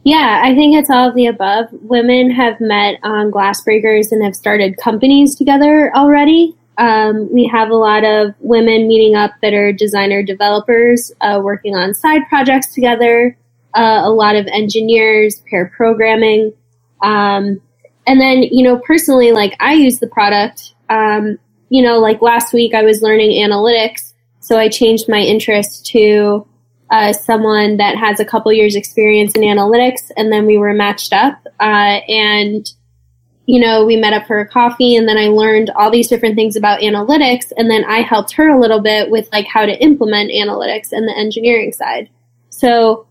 [0.05, 1.65] Yeah, I think it's all of the above.
[1.71, 6.55] Women have met on Glassbreakers and have started companies together already.
[6.77, 11.75] Um, we have a lot of women meeting up that are designer developers, uh, working
[11.75, 13.35] on side projects together.
[13.73, 16.53] Uh, a lot of engineers, pair programming.
[17.01, 17.59] Um,
[18.05, 20.75] and then, you know, personally, like I use the product.
[20.87, 21.39] Um,
[21.69, 26.45] you know, like last week I was learning analytics, so I changed my interest to
[26.89, 31.13] uh, someone that has a couple years experience in analytics and then we were matched
[31.13, 32.71] up uh, and
[33.45, 36.35] you know we met up for a coffee and then i learned all these different
[36.35, 39.83] things about analytics and then i helped her a little bit with like how to
[39.83, 42.09] implement analytics and the engineering side.
[42.49, 43.07] So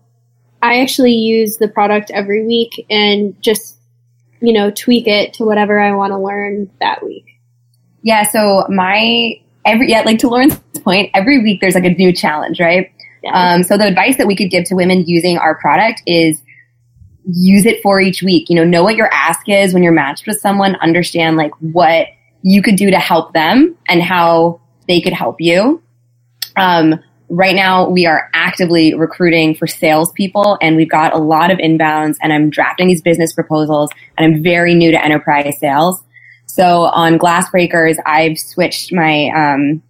[0.61, 3.77] i actually use the product every week and just
[4.41, 7.25] you know tweak it to whatever i want to learn that week.
[8.01, 12.13] Yeah so my every yeah like to lauren's point every week there's like a new
[12.13, 12.91] challenge right
[13.31, 16.41] um, so the advice that we could give to women using our product is
[17.27, 18.49] use it for each week.
[18.49, 22.07] You know, know what your ask is when you're matched with someone, understand like what
[22.43, 25.81] you could do to help them and how they could help you.
[26.55, 31.57] Um, right now we are actively recruiting for salespeople and we've got a lot of
[31.57, 36.03] inbounds and I'm drafting these business proposals and I'm very new to enterprise sales.
[36.45, 39.81] So on Glassbreakers, I've switched my, um,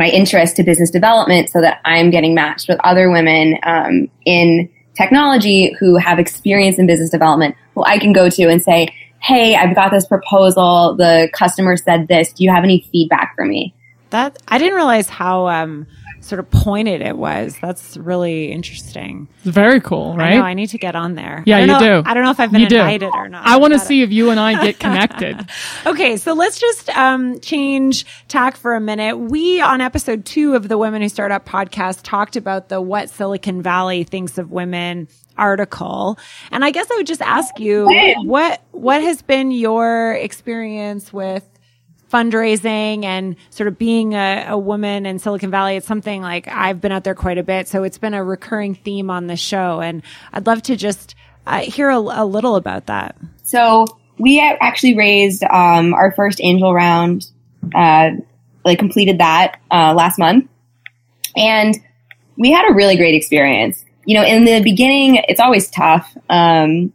[0.00, 4.68] my interest to business development so that I'm getting matched with other women um, in
[4.94, 8.88] technology who have experience in business development who I can go to and say,
[9.20, 10.96] Hey, I've got this proposal.
[10.96, 12.32] The customer said this.
[12.32, 13.74] Do you have any feedback for me?
[14.08, 15.86] That I didn't realize how um,
[16.20, 17.56] sort of pointed it was.
[17.60, 19.26] That's really interesting.
[19.44, 20.32] It's very cool, right?
[20.34, 20.42] I know.
[20.42, 21.42] I need to get on there.
[21.46, 22.02] Yeah, you know- do.
[22.04, 22.76] I don't know if I've been You do.
[22.78, 23.46] invited or not.
[23.46, 25.48] I want to Gotta- see if you and I get connected.
[25.86, 29.16] Okay, so let's just um, change tack for a minute.
[29.18, 33.08] We, on episode two of the Women Who Start Up podcast, talked about the What
[33.10, 35.08] Silicon Valley Thinks of Women
[35.38, 36.18] article.
[36.52, 37.86] And I guess I would just ask you
[38.24, 41.48] what what has been your experience with
[42.10, 45.76] fundraising and sort of being a, a woman in Silicon Valley.
[45.76, 47.68] It's something like I've been out there quite a bit.
[47.68, 49.80] So it's been a recurring theme on the show.
[49.80, 50.02] And
[50.32, 51.14] I'd love to just
[51.46, 53.16] uh, hear a, a little about that.
[53.42, 53.86] So
[54.18, 57.26] we actually raised um, our first angel round,
[57.74, 58.10] uh,
[58.64, 60.48] like completed that uh, last month,
[61.36, 61.74] and
[62.36, 63.84] we had a really great experience.
[64.04, 66.92] You know, in the beginning, it's always tough um,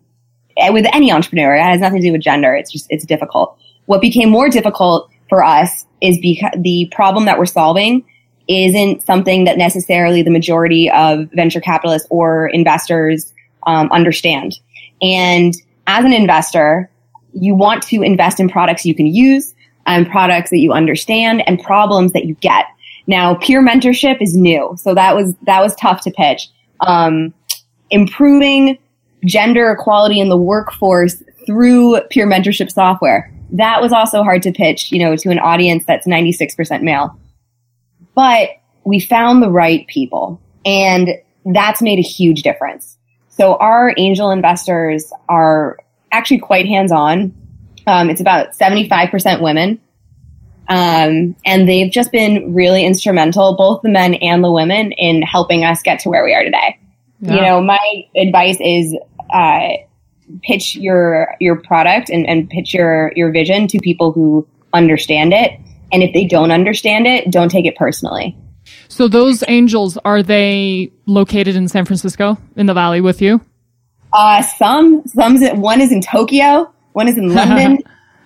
[0.69, 1.55] with any entrepreneur.
[1.55, 2.55] It has nothing to do with gender.
[2.55, 3.57] It's just it's difficult.
[3.85, 8.03] What became more difficult for us is because the problem that we're solving
[8.47, 13.33] isn't something that necessarily the majority of venture capitalists or investors
[13.65, 14.59] um, understand.
[15.01, 15.53] And
[15.87, 16.89] as an investor,
[17.33, 19.53] you want to invest in products you can use
[19.85, 22.65] and products that you understand and problems that you get.
[23.07, 26.47] Now, peer mentorship is new, so that was that was tough to pitch.
[26.79, 27.33] Um,
[27.91, 28.79] improving
[29.25, 34.91] gender equality in the workforce through peer mentorship software that was also hard to pitch,
[34.91, 37.17] you know, to an audience that's 96% male.
[38.13, 38.49] But
[38.83, 41.09] we found the right people, and
[41.45, 42.97] that's made a huge difference.
[43.29, 45.77] So our angel investors are
[46.11, 47.33] actually quite hands-on.
[47.87, 49.81] Um, it's about 75% women.
[50.67, 55.63] Um, and they've just been really instrumental, both the men and the women, in helping
[55.63, 56.79] us get to where we are today.
[57.35, 58.95] You know, my advice is,
[59.33, 59.69] uh,
[60.43, 65.51] pitch your, your product and, and pitch your, your vision to people who understand it.
[65.91, 68.35] And if they don't understand it, don't take it personally.
[68.87, 73.41] So those angels are they located in San Francisco in the valley with you?
[74.13, 77.79] Uh, some, some, one is in Tokyo, one is in London.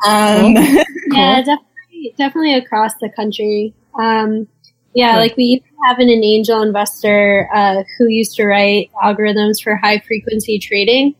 [0.05, 0.55] um,
[1.11, 3.73] Yeah, definitely, definitely across the country.
[3.99, 4.47] Um,
[4.93, 8.89] yeah, like we used to have an, an angel investor uh, who used to write
[9.03, 11.15] algorithms for high frequency trading,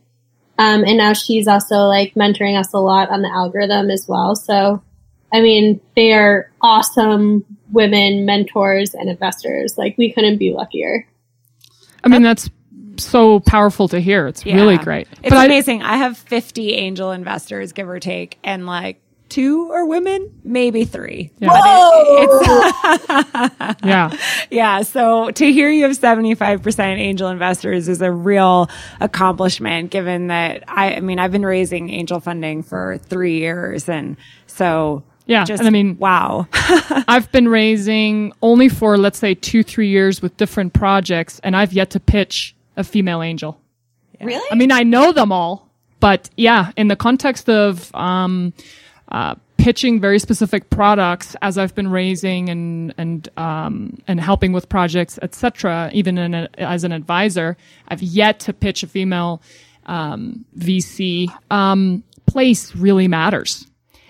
[0.59, 4.35] um, and now she's also like mentoring us a lot on the algorithm as well.
[4.35, 4.83] So,
[5.31, 9.77] I mean, they are awesome women mentors and investors.
[9.77, 11.07] Like we couldn't be luckier.
[12.03, 12.49] I mean, that's
[12.97, 14.27] so powerful to hear.
[14.27, 15.07] It's really great.
[15.23, 15.81] It's but I, amazing.
[15.81, 21.31] I, have 50 angel investors, give or take, and like two are women, maybe three.
[21.39, 21.49] Yeah.
[21.49, 24.11] But it- it's, yeah.
[24.51, 24.81] yeah.
[24.81, 28.69] So to hear you have 75% angel investors is a real
[28.99, 33.87] accomplishment given that I, I mean, I've been raising angel funding for three years.
[33.89, 34.17] And
[34.47, 36.47] so Yeah, just, and I mean- wow.
[36.53, 41.73] I've been raising only for, let's say, two, three years with different projects, and I've
[41.73, 43.59] yet to pitch a female angel.
[44.21, 44.47] really?
[44.51, 45.69] I mean, I know them all,
[45.99, 48.53] but yeah, in the context of um,
[49.09, 54.69] uh, pitching very specific products, as I've been raising and and um, and helping with
[54.69, 57.57] projects, etc., even a, as an advisor,
[57.87, 59.41] I've yet to pitch a female
[59.85, 61.27] um, VC.
[61.51, 63.65] Um, place really matters.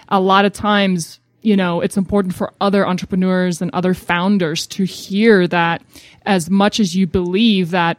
[0.10, 4.84] A lot of times, you know, it's important for other entrepreneurs and other founders to
[4.84, 5.82] hear that
[6.26, 7.98] as much as you believe that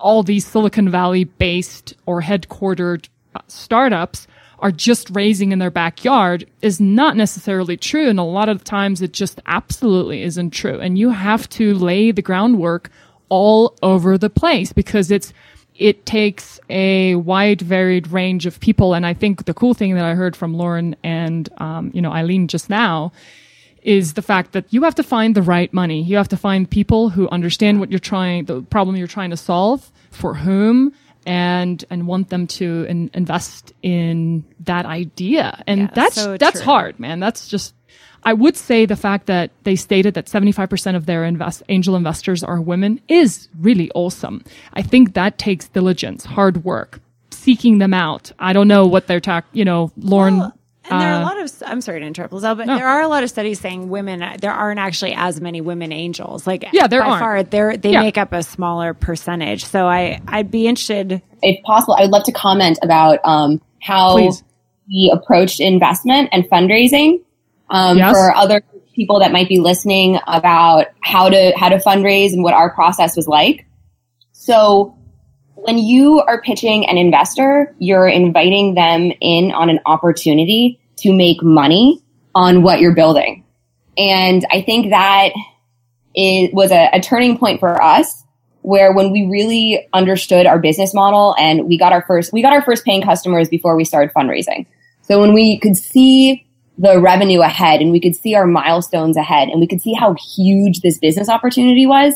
[0.00, 4.26] all these Silicon Valley based or headquartered uh, startups
[4.58, 8.08] are just raising in their backyard is not necessarily true.
[8.08, 10.80] And a lot of times it just absolutely isn't true.
[10.80, 12.90] And you have to lay the groundwork
[13.28, 15.32] all over the place because it's,
[15.74, 18.94] it takes a wide varied range of people.
[18.94, 22.12] And I think the cool thing that I heard from Lauren and, um, you know,
[22.12, 23.12] Eileen just now
[23.82, 26.02] is the fact that you have to find the right money.
[26.02, 29.36] You have to find people who understand what you're trying, the problem you're trying to
[29.36, 30.94] solve, for whom,
[31.26, 35.62] and and want them to in, invest in that idea.
[35.66, 36.64] And Yeah, that's so that's true.
[36.64, 37.20] hard, man.
[37.20, 37.74] That's just.
[38.26, 42.42] I would say the fact that they stated that 75% of their invest, angel investors
[42.42, 44.42] are women is really awesome.
[44.72, 47.00] I think that takes diligence, hard work,
[47.30, 48.32] seeking them out.
[48.38, 50.52] I don't know what they're talk, you know, Lauren.
[50.90, 52.76] And there are uh, a lot of, I'm sorry to interrupt, Lizelle, but No.
[52.76, 56.46] there are a lot of studies saying women, there aren't actually as many women angels.
[56.46, 57.20] Like, Yeah, there by aren't.
[57.20, 58.02] far, they're, they Yeah.
[58.02, 59.64] make up a smaller percentage.
[59.64, 61.22] So I, I'd be interested.
[61.42, 64.42] if possible, I would love to comment about um, how Please.
[64.88, 67.20] we approached investment and fundraising
[67.70, 68.14] um, Yes.
[68.14, 68.62] for other
[68.94, 73.16] people that might be listening about how to how to fundraise and what our process
[73.16, 73.66] was like.
[74.32, 74.96] So
[75.54, 81.42] when you are pitching an investor, you're inviting them in on an opportunity to make
[81.42, 82.02] money
[82.34, 83.44] on what you're building.
[83.96, 85.30] And I think that
[86.14, 88.24] it was a, a turning point for us
[88.62, 92.52] where when we really understood our business model and we got our first, we got
[92.52, 94.66] our first paying customers before we started fundraising.
[95.02, 96.46] So when we could see
[96.78, 100.14] the revenue ahead and we could see our milestones ahead and we could see how
[100.14, 102.14] huge this business opportunity was,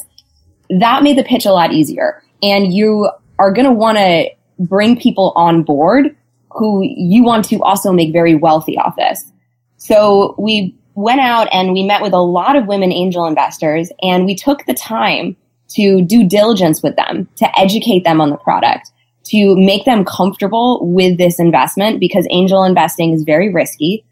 [0.71, 2.23] that made the pitch a lot easier.
[2.43, 4.29] And you are going to want to
[4.59, 6.17] bring people on board
[6.51, 9.31] who you want to also make very wealthy off this.
[9.77, 14.25] So we went out and we met with a lot of women angel investors and
[14.25, 15.37] we took the time
[15.69, 18.91] to do diligence with them, to educate them on the product,
[19.25, 24.05] to make them comfortable with this investment because angel investing is very risky.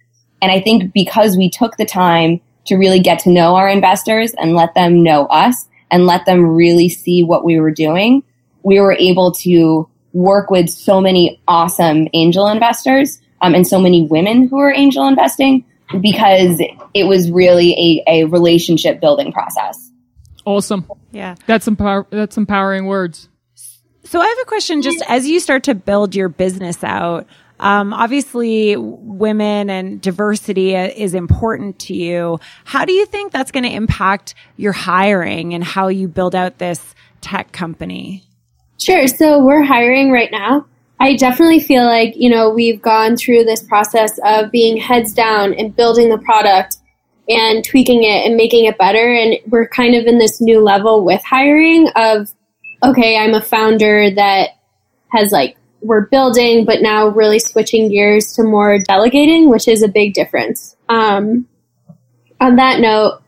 [0.43, 4.35] And I think because we took the time to really get to know our investors
[4.35, 8.23] and let them know us and let them really see what we were doing,
[8.67, 14.03] we were able to work with so many awesome angel investors um, and so many
[14.03, 15.65] women who are angel investing
[16.01, 16.61] because
[16.93, 19.93] it was really a, a relationship building process.
[20.45, 20.85] Awesome.
[21.13, 21.37] Yeah.
[21.47, 23.29] That's empower that's empowering words.
[24.03, 27.29] So I have a question just as you start to build your business out.
[27.61, 32.41] Um, obviously, women and diversity is important to you.
[32.65, 36.59] How do you think that's going to impact your hiring and how you build out
[36.59, 38.26] this tech company?
[38.87, 39.09] Sure.
[39.09, 40.65] So we're hiring right now.
[41.01, 45.55] I definitely feel like, you know, we've gone through this process of being heads down
[45.55, 46.77] and building the product
[47.29, 49.13] and tweaking it and making it better.
[49.13, 52.33] And we're kind of in this new level with hiring of,
[52.85, 54.51] okay, I'm a founder that
[55.09, 59.89] has like, we're building, but now really switching gears to more delegating, which is a
[59.89, 60.77] big difference.
[60.89, 61.49] Um,
[62.41, 63.21] on that note,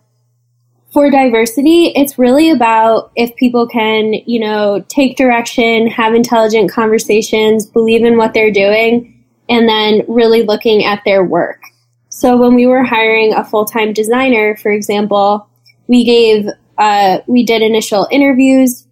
[0.93, 7.67] for diversity, it's really about if people can, you know, take direction, have intelligent conversations,
[7.67, 11.61] believe in what they're doing, and then really looking at their work.
[12.09, 15.49] So when we were hiring a full-time designer, for example,
[15.89, 18.87] we gave, uh, we did initial interviews,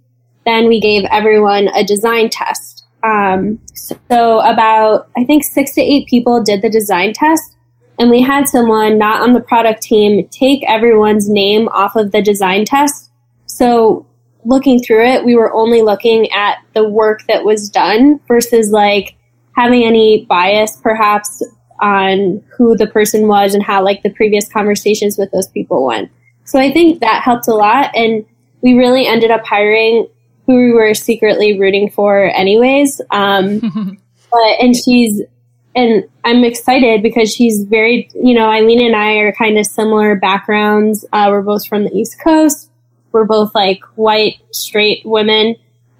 [0.45, 2.85] then we gave everyone a design test.
[3.03, 7.56] Um, so about, I think six to eight people did the design test
[7.99, 12.23] and we had someone not on the product team take everyone's name off of the
[12.23, 13.11] design test.
[13.47, 14.07] So
[14.45, 19.17] looking through it, we were only looking at the work that was done versus like
[19.57, 21.43] having any bias perhaps
[21.81, 26.11] on who the person was and how like the previous conversations with those people went.
[26.45, 28.25] So I think that helped a lot and
[28.63, 30.09] we really ended up hiring
[30.47, 33.01] who we were secretly rooting for anyways.
[33.11, 33.59] Um,
[34.31, 35.23] but, and she's
[35.77, 40.17] and I'm excited because she's very, you know, Eileen and I are kind of similar
[40.17, 41.05] backgrounds.
[41.13, 42.71] Uh, we're both from the East Coast.
[43.13, 45.55] We're both like white, straight women.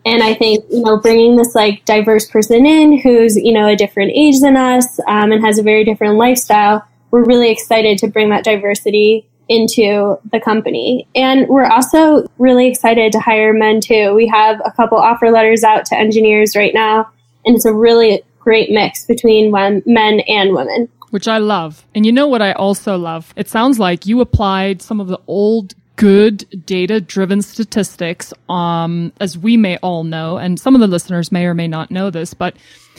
[0.07, 3.77] And I think, you know, bringing this like diverse person in who's, you know, a
[3.77, 8.09] different age than us um, and has a very different lifestyle, we're really excited to
[8.09, 11.07] bring that diversity into the company.
[11.15, 14.15] And we're also really excited to hire men too.
[14.15, 17.11] We have a couple offer letters out to engineers right now,
[17.45, 20.89] and it's a really great mix between men and women.
[21.11, 21.85] Which I love.
[21.97, 23.35] And you know what I also love?
[23.37, 29.37] It sounds like you applied some of the old good data driven statistics, um, as
[29.37, 32.35] we may all know, and some of the listeners may or may not know this,
[32.35, 32.55] but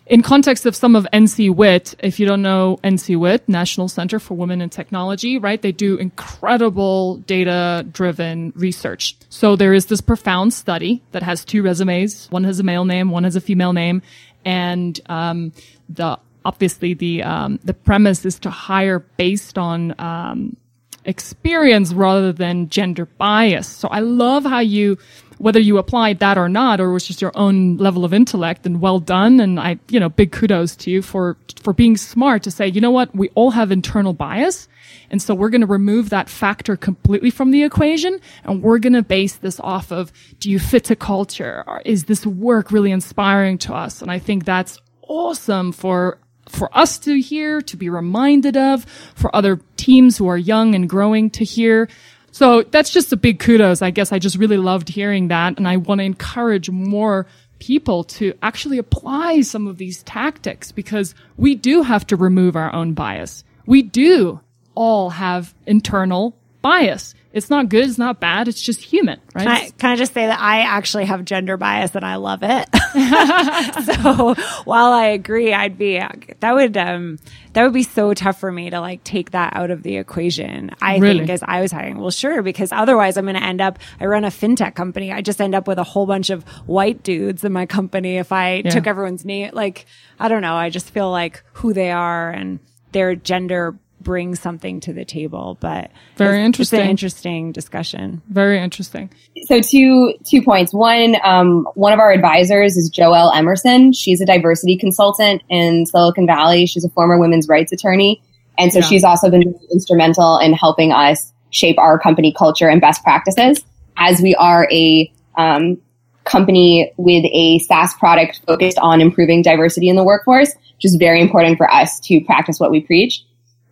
[0.07, 4.61] in context of some of NCWIT, if you don't know NCWIT, National Center for Women
[4.61, 5.61] in Technology, right?
[5.61, 9.17] They do incredible data driven research.
[9.29, 12.27] So there is this profound study that has two resumes.
[12.31, 14.01] One has a male name, one has a female name
[14.47, 15.51] and um,
[15.89, 20.55] the obviously the um, the premise is to hire based on um,
[21.03, 23.67] experience rather than gender bias.
[23.67, 24.97] So I love how you
[25.37, 28.65] whether you applied that or not, or it was just your own level of intellect
[28.65, 29.39] and well done.
[29.39, 32.81] And I, you know, big kudos to you for, for being smart to say, you
[32.81, 33.15] know what?
[33.15, 34.67] We all have internal bias.
[35.09, 38.19] And so we're going to remove that factor completely from the equation.
[38.43, 41.63] And we're going to base this off of, do you fit to culture?
[41.67, 44.01] Or is this work really inspiring to us?
[44.01, 46.19] And I think that's awesome for
[46.49, 48.85] for us to hear, to be reminded of,
[49.15, 51.89] for other teams who are young and growing to hear.
[52.37, 53.81] So that's just a big kudos.
[53.81, 55.57] I guess I just really loved hearing that.
[55.57, 57.25] And I want to encourage more
[57.57, 62.71] people to actually apply some of these tactics because we do have to remove our
[62.71, 63.43] own bias.
[63.65, 64.39] We do
[64.75, 67.15] all have internal bias.
[67.37, 67.87] It's not good.
[67.87, 68.47] It's not bad.
[68.47, 69.43] It's just human, right?
[69.43, 72.39] Can I, can I just say that I actually have gender bias and I love
[72.41, 72.67] it.
[74.03, 74.33] so
[74.65, 75.99] while I agree, I'd be,
[76.39, 77.19] that would, um,
[77.53, 80.71] that would be so tough for me to like take that out of the equation.
[80.81, 81.19] I really?
[81.19, 84.05] think as I was hiring, well, sure, because otherwise I'm going to end up, I
[84.05, 85.11] run a fintech company.
[85.11, 88.17] I just end up with a whole bunch of white dudes in my company.
[88.17, 88.71] If I yeah.
[88.71, 89.85] took everyone's name, like,
[90.19, 90.55] I don't know.
[90.55, 92.59] I just feel like who they are and
[92.91, 93.77] their gender
[94.07, 95.57] bring something to the table.
[95.59, 96.79] But Very it's- interesting.
[96.79, 98.21] It's an interesting discussion.
[98.29, 99.09] Very interesting.
[99.47, 100.73] So two two points.
[100.73, 103.91] One, um, one of our advisors is Joelle Emerson.
[103.91, 106.65] She's a diversity consultant in Silicon Valley.
[106.65, 108.21] She's a former women's rights attorney,
[108.57, 108.85] and so Yeah.
[108.85, 113.61] she's also been instrumental in helping us shape our company culture and best practices.
[113.97, 115.77] As we are a um,
[116.23, 121.21] company with a SaaS product focused on improving diversity in the workforce, which is very
[121.21, 123.23] important for us to practice what we preach.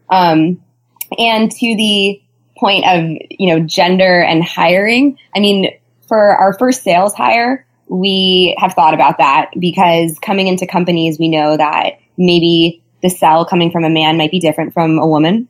[0.09, 0.61] Um,
[1.17, 2.21] and to the
[2.57, 5.67] point of you know gender and hiring i mean
[6.07, 11.27] for our first sales hire we have thought about that because coming into companies we
[11.27, 15.47] know that maybe the sell coming from a man might be different from a woman.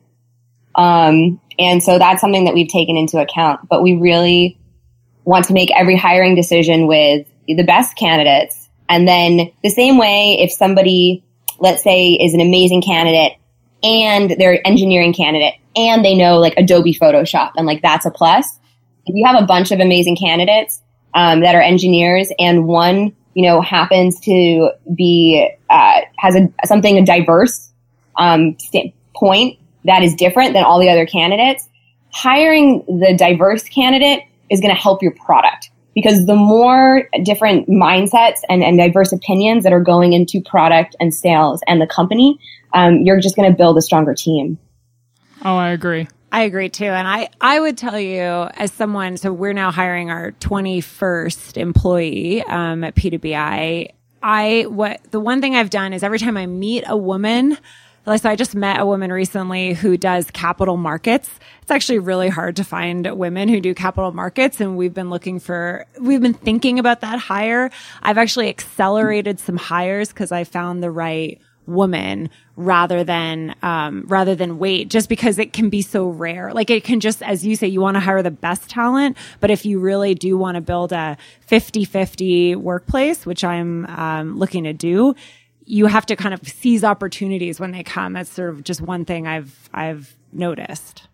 [0.74, 4.58] Um, and so that's something that we've taken into account but we really
[5.24, 8.68] want to make every hiring decision with the best candidates.
[8.88, 11.24] And then the same way if somebody
[11.58, 13.38] let's say is an amazing candidate
[13.82, 18.10] and they're an engineering candidate and they know like Adobe Photoshop and like that's a
[18.10, 18.58] plus.
[19.06, 20.82] If you have a bunch of amazing candidates
[21.14, 26.98] um, that are engineers and one you know happens to be uh, has a something
[26.98, 27.70] a diverse
[28.16, 28.56] um,
[29.14, 31.68] point that is different than all the other candidates,
[32.12, 38.40] hiring the diverse candidate is going to help your product because the more different mindsets
[38.50, 42.38] and, and diverse opinions that are going into product and sales and the company,
[42.72, 44.58] um, you're just going to build a stronger team.
[45.44, 46.08] Oh, I agree.
[46.32, 46.86] I agree too.
[46.86, 52.42] And I, I would tell you as someone, so we're now hiring our 21st employee,
[52.42, 53.90] um, at P2BI.
[54.22, 57.56] I, what the one thing I've done is every time I meet a woman,
[58.06, 61.28] like, so I just met a woman recently who does capital markets.
[61.62, 64.60] It's actually really hard to find women who do capital markets.
[64.60, 67.70] And we've been looking for, we've been thinking about that hire.
[68.02, 74.34] I've actually accelerated some hires because I found the right woman rather than um, rather
[74.34, 77.56] than wait just because it can be so rare like it can just as you
[77.56, 80.60] say you want to hire the best talent but if you really do want to
[80.60, 81.16] build a
[81.50, 85.14] 50-50 workplace which i'm um, looking to do
[85.64, 89.04] you have to kind of seize opportunities when they come that's sort of just one
[89.04, 91.08] thing i've i've noticed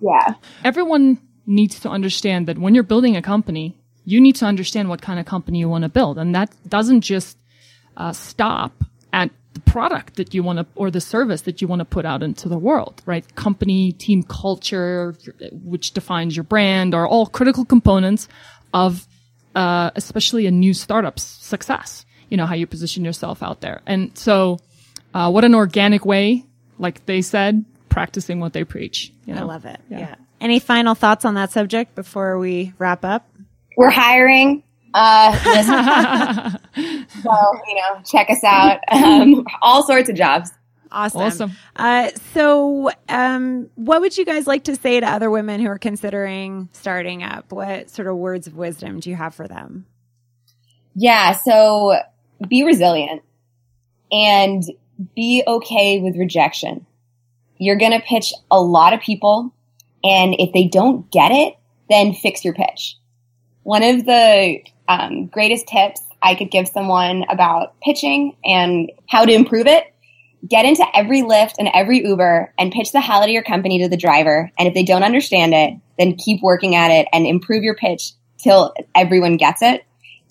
[0.00, 0.34] Yeah.
[0.64, 5.02] Everyone needs to understand that when you're building a company, you need to understand what
[5.02, 6.18] kind of company you want to build.
[6.18, 7.36] And that doesn't just
[7.96, 11.80] uh, stop at the product that you want to, or the service that you want
[11.80, 13.34] to put out into the world, right?
[13.34, 15.14] Company, team culture,
[15.52, 18.28] which defines your brand, are all critical components
[18.74, 19.06] of,
[19.54, 22.04] uh, especially a new startup's success.
[22.28, 23.80] You know, how you position yourself out there.
[23.86, 24.58] And so,
[25.14, 26.44] uh, what an organic way,
[26.78, 29.12] like they said, practicing what they preach.
[29.24, 29.40] You know?
[29.40, 30.14] i love it yeah.
[30.40, 33.28] any final thoughts on that subject before we wrap up
[33.76, 34.62] We're hiring.
[35.00, 35.32] Uh,
[37.22, 37.32] so,
[37.68, 38.80] you know, check us out.
[38.90, 40.50] Um, all sorts of jobs.
[40.90, 41.20] Awesome.
[41.20, 41.52] Awesome.
[41.76, 45.78] Uh, so, um, what would you guys like to say to other women who are
[45.78, 47.52] considering starting up?
[47.52, 49.86] What sort of words of wisdom do you have for them?
[50.94, 51.32] Yeah.
[51.32, 51.96] So
[52.48, 53.22] be resilient
[54.10, 54.64] and
[55.14, 56.86] be okay with rejection.
[57.58, 59.54] You're going to pitch a lot of people.
[60.02, 61.54] And if they don't get it,
[61.88, 62.97] then fix your pitch.
[63.68, 69.30] One of the um, greatest tips I could give someone about pitching and how to
[69.30, 69.84] improve it
[70.48, 73.82] get into every Lyft and every Uber and pitch the hell out of your company
[73.82, 74.50] to the driver.
[74.58, 78.12] And if they don't understand it, then keep working at it and improve your pitch
[78.38, 79.84] till everyone gets it.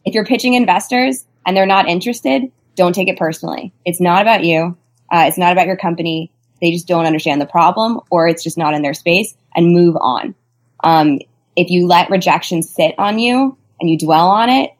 [0.03, 3.71] If you're pitching investors and they're not interested, don't take it personally.
[3.85, 4.75] It's not about you.
[5.13, 6.31] Uh, it's not about your company.
[6.59, 9.95] They just don't understand the problem or it's just not in their space and move
[9.95, 10.33] on.
[10.83, 11.19] Um,
[11.57, 14.71] if you let rejection sit on you and you dwell on it,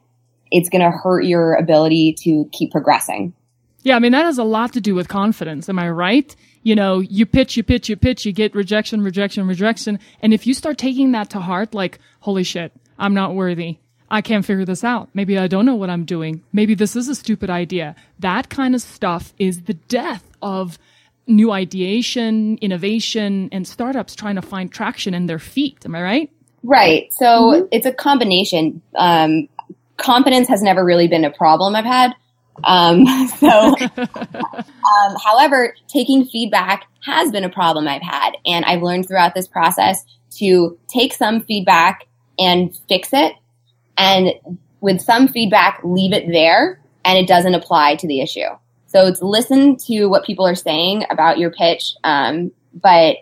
[0.50, 3.34] it's going to hurt your ability to keep progressing.
[3.82, 5.68] Yeah, I mean, that has a lot to do with confidence.
[5.68, 6.34] Am I right?
[6.62, 9.98] You know, you pitch, you pitch, you pitch, you get rejection, rejection, rejection.
[10.22, 13.78] And if you start taking that to heart, like, holy shit, I'm not worthy.
[14.10, 15.10] I can't figure this out.
[15.14, 16.42] Maybe I don't know what I'm doing.
[16.52, 17.94] Maybe this is a stupid idea.
[18.20, 20.78] That kind of stuff is the death of
[21.26, 25.84] new ideation, innovation, and startups trying to find traction in their feet.
[25.84, 26.30] Am I right?
[26.62, 27.12] Right.
[27.12, 28.82] So it's a combination.
[28.96, 29.48] Um,
[29.96, 32.12] competence has never really been a problem I've had.
[32.64, 33.06] Um,
[33.38, 33.48] so,
[33.96, 38.32] um, however, taking feedback has been a problem I've had.
[38.44, 40.04] And I've learned throughout this process
[40.36, 42.06] to take some feedback
[42.38, 43.34] and fix it.
[43.96, 44.32] And
[44.80, 48.48] with some feedback, leave it there and it doesn't apply to the issue.
[48.86, 53.16] So it's listen to what people are saying about your pitch, um, but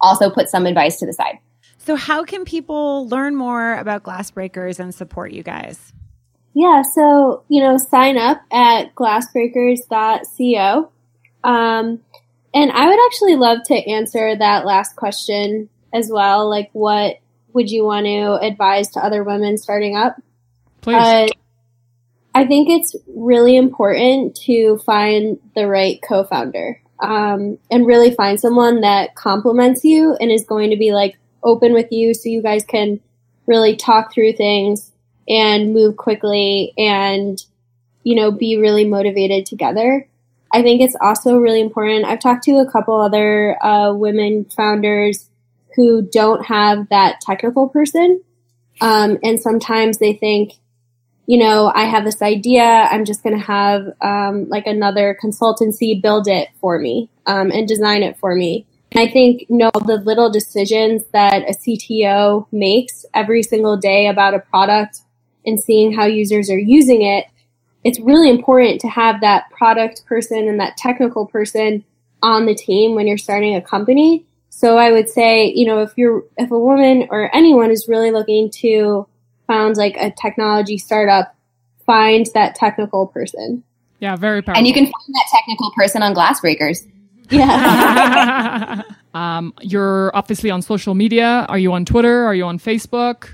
[0.00, 1.38] also put some advice to the side.
[1.86, 5.92] So, how can people learn more about Glassbreakers and support you guys?
[6.52, 10.90] Yeah, so, you know, sign up at glassbreakers.co.
[11.44, 12.00] Um,
[12.52, 16.50] And I would actually love to answer that last question as well.
[16.50, 17.18] Like, what
[17.52, 20.16] would you want to advise to other women starting up?
[20.80, 20.96] Please.
[20.96, 21.28] Uh,
[22.34, 28.40] I think it's really important to find the right co founder um, and really find
[28.40, 31.16] someone that complements you and is going to be like
[31.46, 33.00] open with you so you guys can
[33.46, 34.92] really talk through things
[35.28, 37.42] and move quickly and,
[38.02, 40.08] you know, be really motivated together.
[40.52, 42.04] I think it's also really important.
[42.04, 45.28] I've talked to a couple other uh, women founders
[45.74, 48.22] who don't have that technical person.
[48.80, 50.52] Um, and sometimes they think,
[51.26, 52.62] you know, I have this idea.
[52.62, 57.66] I'm just going to have um, like another consultancy build it for me um, and
[57.66, 58.66] design it for me.
[58.92, 64.34] And I think, no, the little decisions that a CTO makes every single day about
[64.34, 65.00] a product
[65.44, 67.26] and seeing how users are using it
[67.86, 71.84] it's really important to have that product person and that technical person
[72.20, 74.26] on the team when you're starting a company.
[74.50, 78.10] So I would say, you know, if you're, if a woman or anyone is really
[78.10, 79.06] looking to
[79.46, 81.36] found like a technology startup,
[81.86, 83.62] find that technical person.
[84.00, 84.58] Yeah, very powerful.
[84.58, 86.88] And you can find that technical person on Glassbreakers.
[87.30, 88.82] Yeah.
[89.14, 91.46] um, you're obviously on social media.
[91.48, 92.24] Are you on Twitter?
[92.24, 93.30] Are you on Facebook?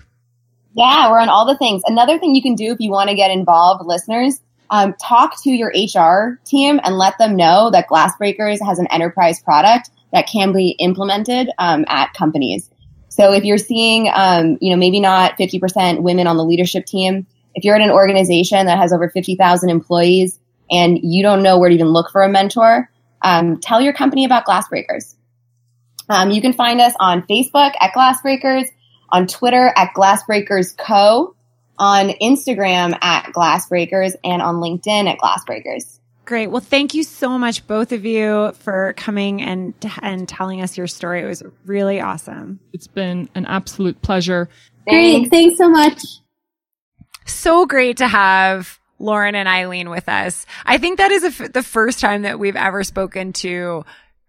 [0.75, 1.83] Yeah, we're on all the things.
[1.87, 4.41] Another thing you can do if you want to get involved, listeners,
[4.71, 9.41] um, talk to your HR team and let them know that Glassbreakers has an enterprise
[9.41, 12.71] product that can be implemented um, at companies.
[13.09, 17.27] So if you're seeing, um, you know, maybe not 50% women on the leadership team,
[17.55, 20.39] if you're at an organization that has over 50,000 employees
[20.71, 22.91] and you don't know where to even look for a mentor,
[23.23, 25.15] um, tell your company about Glassbreakers.
[26.09, 28.69] Um, you can find us on Facebook at Glassbreakers
[29.13, 31.37] on Twitter at Glassbreakers Co,
[31.79, 36.01] on Instagram at Glassbreakers, and on LinkedIn at Glassbreakers.
[36.25, 36.47] Great.
[36.49, 40.87] Well, thank you so much, both of you, for coming and and telling us your
[40.87, 41.21] story.
[41.21, 42.61] It was really awesome.
[42.73, 44.49] It's been an absolute pleasure.
[44.89, 45.29] Great.
[45.31, 46.01] Thanks so much.
[47.27, 50.47] So great to have Lauren and Eileen with us.
[50.65, 53.85] I think that is the first time that we've ever spoken to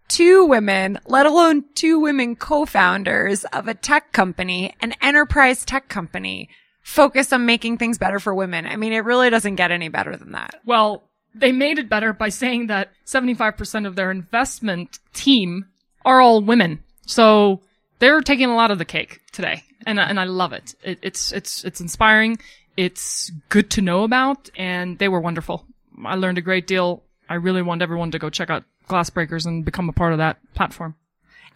[0.08, 6.48] two women, let alone two women co-founders of a tech company, an enterprise tech company
[6.82, 8.66] focused on making things better for women.
[8.66, 10.60] I mean, it really doesn't get any better than that.
[10.66, 11.04] Well,
[11.34, 15.66] they made it better by saying that 75% of their investment team
[16.04, 16.84] are all women.
[17.06, 17.60] So
[17.98, 19.62] they're taking a lot of the cake today.
[19.86, 20.74] And, and I love it.
[20.82, 20.98] it.
[21.02, 22.38] It's, it's, it's inspiring.
[22.76, 25.66] It's good to know about and they were wonderful.
[26.04, 27.02] I learned a great deal.
[27.28, 30.38] I really want everyone to go check out Glassbreakers and become a part of that
[30.54, 30.96] platform.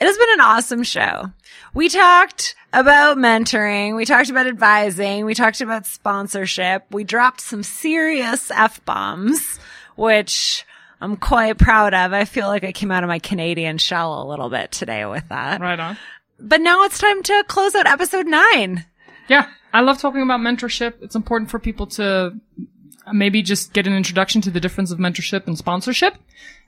[0.00, 1.32] It has been an awesome show.
[1.74, 3.96] We talked about mentoring.
[3.96, 5.24] We talked about advising.
[5.24, 6.84] We talked about sponsorship.
[6.92, 9.58] We dropped some serious F bombs,
[9.96, 10.64] which
[11.00, 12.12] I'm quite proud of.
[12.12, 15.28] I feel like I came out of my Canadian shell a little bit today with
[15.30, 15.60] that.
[15.60, 15.98] Right on.
[16.38, 18.86] But now it's time to close out episode nine.
[19.28, 19.48] Yeah.
[19.72, 20.94] I love talking about mentorship.
[21.02, 22.34] It's important for people to
[23.12, 26.16] maybe just get an introduction to the difference of mentorship and sponsorship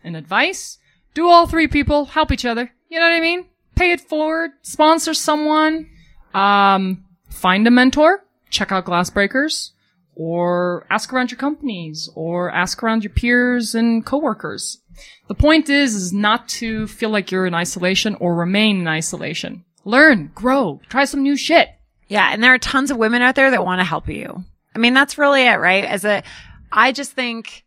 [0.04, 0.78] and advice.
[1.14, 2.72] Do all three people help each other?
[2.88, 3.46] You know what I mean?
[3.74, 5.88] Pay it forward, sponsor someone,
[6.34, 9.70] um, find a mentor, check out Glassbreakers,
[10.14, 14.82] or ask around your companies, or ask around your peers and coworkers.
[15.28, 19.64] The point is, is not to feel like you're in isolation or remain in isolation.
[19.84, 21.70] Learn, grow, try some new shit.
[22.10, 24.44] Yeah, and there are tons of women out there that want to help you.
[24.74, 25.84] I mean, that's really it, right?
[25.84, 26.22] As a,
[26.70, 27.64] I just think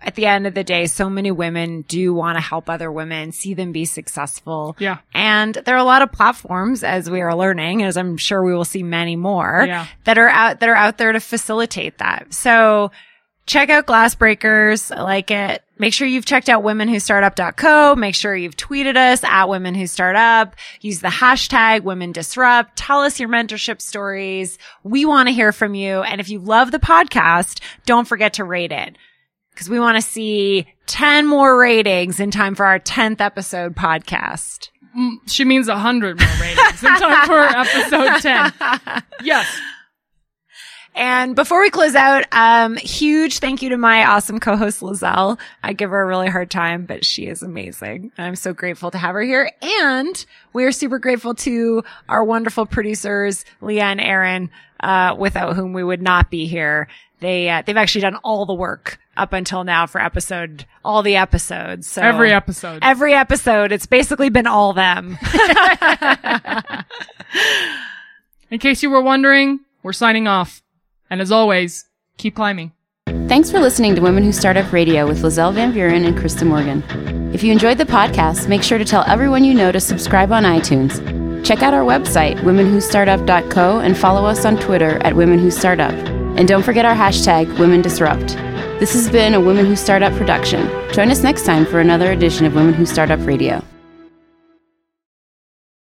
[0.00, 3.32] at the end of the day, so many women do want to help other women,
[3.32, 4.76] see them be successful.
[4.78, 4.98] Yeah.
[5.14, 8.54] And there are a lot of platforms, as we are learning, as I'm sure we
[8.54, 9.86] will see many more, Yeah.
[10.04, 12.32] that are out, that are out there to facilitate that.
[12.34, 12.90] So
[13.46, 14.94] check out Glassbreakers.
[14.94, 15.62] I like it.
[15.78, 17.96] Make sure you've checked out womenwhostartup.co.
[17.96, 20.54] Make sure you've tweeted us at women who start up.
[20.80, 22.76] Use the hashtag women disrupt.
[22.76, 24.58] Tell us your mentorship stories.
[24.84, 26.00] We want to hear from you.
[26.02, 28.96] And if you love the podcast, don't forget to rate it
[29.52, 34.68] because we want to see 10 more ratings in time for our 10th episode podcast.
[34.96, 39.02] Mm, She means a hundred more ratings in time for episode 10.
[39.22, 39.46] Yes.
[40.98, 45.38] And before we close out, um, huge thank you to my awesome co-host Lizelle.
[45.62, 48.12] I give her a really hard time, but she is amazing.
[48.16, 49.50] I'm so grateful to have her here.
[49.60, 50.24] And
[50.54, 55.84] we are super grateful to our wonderful producers, Leah and Aaron, uh, without whom we
[55.84, 56.88] would not be here.
[57.20, 61.16] They, uh, they've actually done all the work up until now for episode, all the
[61.16, 61.86] episodes.
[61.88, 62.78] So Every episode.
[62.82, 65.18] every episode, it's basically been all them.
[68.50, 70.62] In case you were wondering, we're signing off.
[71.10, 71.86] And as always,
[72.16, 72.72] keep climbing.
[73.28, 76.82] Thanks for listening to Women Who Startup Radio with Lizelle Van Vuuren and Krista Morgan.
[77.34, 80.44] If you enjoyed the podcast, make sure to tell everyone you know to subscribe on
[80.44, 81.04] iTunes.
[81.44, 85.92] Check out our website, womenwhostartup.co, and follow us on Twitter at Women Who Startup.
[85.92, 88.28] And don't forget our hashtag, Women Disrupt.
[88.80, 90.68] This has been a Women Who Startup production.
[90.92, 93.62] Join us next time for another edition of Women Who Startup Radio.